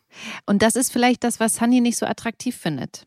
[0.47, 3.07] und das ist vielleicht das, was Sunny nicht so attraktiv findet.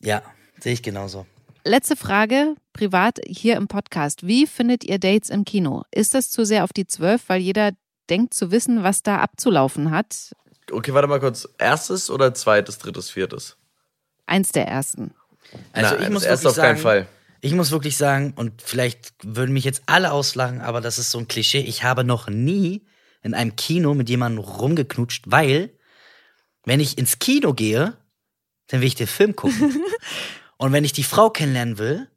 [0.00, 0.22] Ja,
[0.60, 1.26] sehe ich genauso.
[1.64, 4.26] Letzte Frage, privat hier im Podcast.
[4.26, 5.82] Wie findet ihr Dates im Kino?
[5.92, 7.70] Ist das zu sehr auf die Zwölf, weil jeder
[8.10, 10.32] denkt zu wissen, was da abzulaufen hat?
[10.72, 11.48] Okay, warte mal kurz.
[11.58, 13.56] Erstes oder zweites, drittes, viertes?
[14.26, 15.14] Eins der ersten.
[15.72, 17.06] Also Nein, ich muss wirklich auf keinen sagen, Fall.
[17.40, 21.18] ich muss wirklich sagen, und vielleicht würden mich jetzt alle auslachen, aber das ist so
[21.18, 21.60] ein Klischee.
[21.60, 22.86] Ich habe noch nie
[23.22, 25.70] in einem Kino mit jemandem rumgeknutscht, weil,
[26.64, 27.96] wenn ich ins Kino gehe,
[28.68, 29.82] dann will ich den Film gucken.
[30.56, 32.08] und wenn ich die Frau kennenlernen will,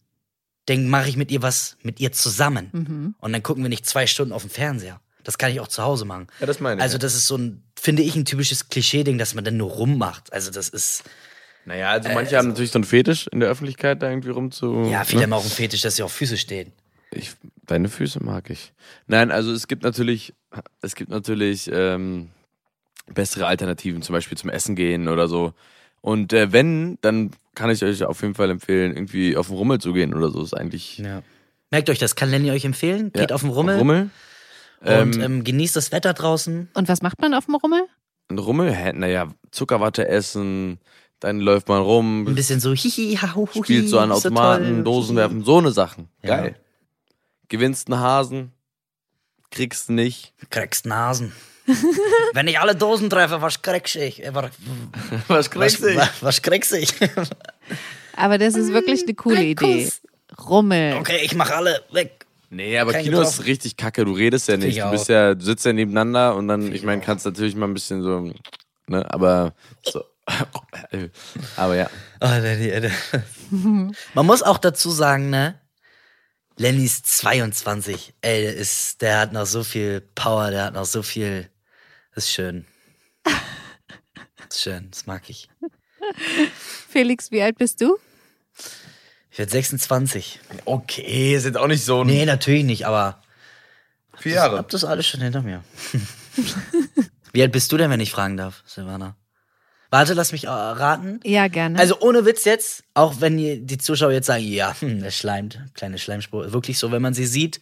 [0.67, 2.69] dann mache ich mit ihr was mit ihr zusammen.
[2.71, 3.15] Mhm.
[3.19, 4.99] Und dann gucken wir nicht zwei Stunden auf dem Fernseher.
[5.25, 6.27] Das kann ich auch zu Hause machen.
[6.39, 6.81] Ja, das meine ich.
[6.81, 10.31] Also, das ist so ein, finde ich, ein typisches Klischee-Ding, dass man dann nur rummacht.
[10.31, 11.03] Also, das ist,
[11.65, 14.87] Naja, also manche haben natürlich so einen Fetisch in der Öffentlichkeit da irgendwie rumzu.
[14.89, 15.23] ja, viele ne?
[15.25, 16.71] haben auch einen Fetisch, dass sie auf Füße stehen.
[17.11, 17.31] Ich,
[17.65, 18.71] deine Füße mag ich.
[19.07, 20.33] Nein, also es gibt natürlich,
[20.81, 22.29] es gibt natürlich ähm,
[23.13, 25.53] bessere Alternativen, zum Beispiel zum Essen gehen oder so.
[26.01, 29.79] Und äh, wenn, dann kann ich euch auf jeden Fall empfehlen, irgendwie auf den Rummel
[29.79, 30.43] zu gehen oder so.
[30.43, 30.99] Ist eigentlich.
[30.99, 31.23] Ja.
[31.71, 33.11] Merkt euch das, kann Lenny euch empfehlen.
[33.11, 34.09] Geht Ja, auf den Rummel, Rummel.
[34.81, 36.69] Und Ähm, ähm, genießt das Wetter draußen.
[36.73, 37.81] Und was macht man auf dem Rummel?
[38.29, 40.79] ein Rummel, naja, Zuckerwatte essen,
[41.19, 44.75] dann läuft man rum, Ein bisschen so hihi, ha, hu, hu, spielt so an Automaten,
[44.75, 46.09] toll, Dosen werfen, so eine Sachen.
[46.23, 46.37] Ja.
[46.37, 46.55] Geil.
[47.49, 48.51] Gewinnst einen Hasen,
[49.51, 50.33] kriegst nicht.
[50.49, 51.33] Kriegst Nasen.
[52.33, 54.23] Wenn ich alle Dosen treffe, was kriegst ich?
[54.23, 54.33] Äh,
[55.27, 56.93] Was, Was was, was, was kriegst ich?
[58.15, 59.89] Aber das ist wirklich eine coole Idee.
[60.47, 60.95] Rummel.
[60.99, 62.24] Okay, ich mach alle weg.
[62.55, 63.45] Nee, aber Kein Kino ist getroffen.
[63.49, 64.05] richtig kacke.
[64.05, 64.77] Du redest ja nicht.
[64.77, 65.09] ich Du bist auch.
[65.09, 68.01] ja, du sitzt ja nebeneinander und dann, ich ich meine, kannst natürlich mal ein bisschen
[68.01, 68.31] so,
[68.87, 69.53] ne, aber
[69.83, 70.05] so.
[71.57, 71.89] aber ja.
[72.21, 72.91] Oh, Lenny, Alter.
[73.51, 75.59] Man muss auch dazu sagen, ne?
[76.57, 78.13] Lenny ist 22.
[78.21, 81.49] Ey, der ist, der hat noch so viel Power, der hat noch so viel.
[82.13, 82.65] Das ist schön.
[84.47, 85.49] Das ist schön, das mag ich.
[86.87, 87.97] Felix, wie alt bist du?
[89.35, 90.39] Ich werde 26.
[90.63, 92.07] Okay, ist jetzt auch nicht so ein.
[92.07, 93.21] Nee, natürlich nicht, aber
[94.17, 95.61] vier ich hab das alles schon hinter mir.
[97.33, 99.17] Wie alt bist du denn, wenn ich fragen darf, Silvana?
[99.89, 101.19] Warte, lass mich äh, raten.
[101.25, 101.77] Ja, gerne.
[101.77, 105.59] Also ohne Witz jetzt, auch wenn die die Zuschauer jetzt sagen, ja, hm, der schleimt,
[105.73, 107.59] kleine Schleimspur, wirklich so, wenn man sie sieht,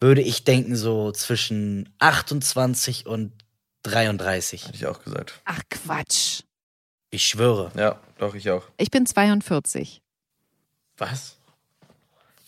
[0.00, 3.32] würde ich denken so zwischen 28 und
[3.82, 4.68] 33.
[4.68, 5.40] Hätte ich auch gesagt.
[5.46, 6.42] Ach Quatsch.
[7.10, 7.72] Ich schwöre.
[7.76, 8.62] Ja, doch, ich auch.
[8.78, 10.00] Ich bin 42.
[10.98, 11.36] Was?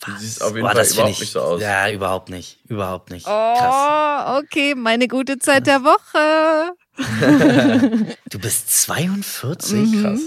[0.01, 0.21] Du Was?
[0.21, 1.61] siehst auf jeden Boah, Fall überhaupt ich, nicht so aus.
[1.61, 2.59] Ja, überhaupt nicht.
[2.67, 3.25] Überhaupt nicht.
[3.25, 4.37] Krass.
[4.37, 6.73] Oh, okay, meine gute Zeit der Woche.
[8.29, 9.73] Du bist 42?
[9.73, 10.01] Mhm.
[10.01, 10.21] Krass.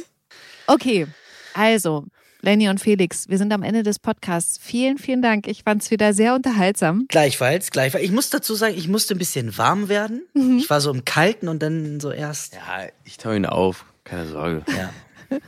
[0.67, 1.07] Okay,
[1.55, 2.07] also,
[2.41, 4.59] Lenny und Felix, wir sind am Ende des Podcasts.
[4.61, 5.47] Vielen, vielen Dank.
[5.47, 7.05] Ich fand es wieder sehr unterhaltsam.
[7.09, 8.05] Gleichfalls, gleichfalls.
[8.05, 10.27] Ich muss dazu sagen, ich musste ein bisschen warm werden.
[10.35, 10.59] Mhm.
[10.59, 12.55] Ich war so im Kalten und dann so erst.
[12.55, 13.85] Ja, ich tau ihn auf.
[14.05, 14.65] Keine Sorge.
[14.77, 14.93] Ja.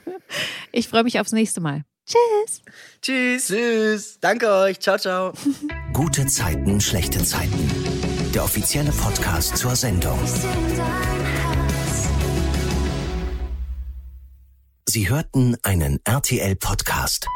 [0.73, 1.85] Ich freue mich aufs nächste Mal.
[2.07, 2.63] Tschüss.
[3.01, 3.47] Tschüss.
[3.47, 4.19] Tschüss.
[4.21, 4.79] Danke euch.
[4.81, 5.33] Ciao, ciao.
[5.93, 7.71] Gute Zeiten, schlechte Zeiten.
[8.35, 10.19] Der offizielle Podcast zur Sendung.
[14.87, 17.27] Sie hörten einen RTL-Podcast.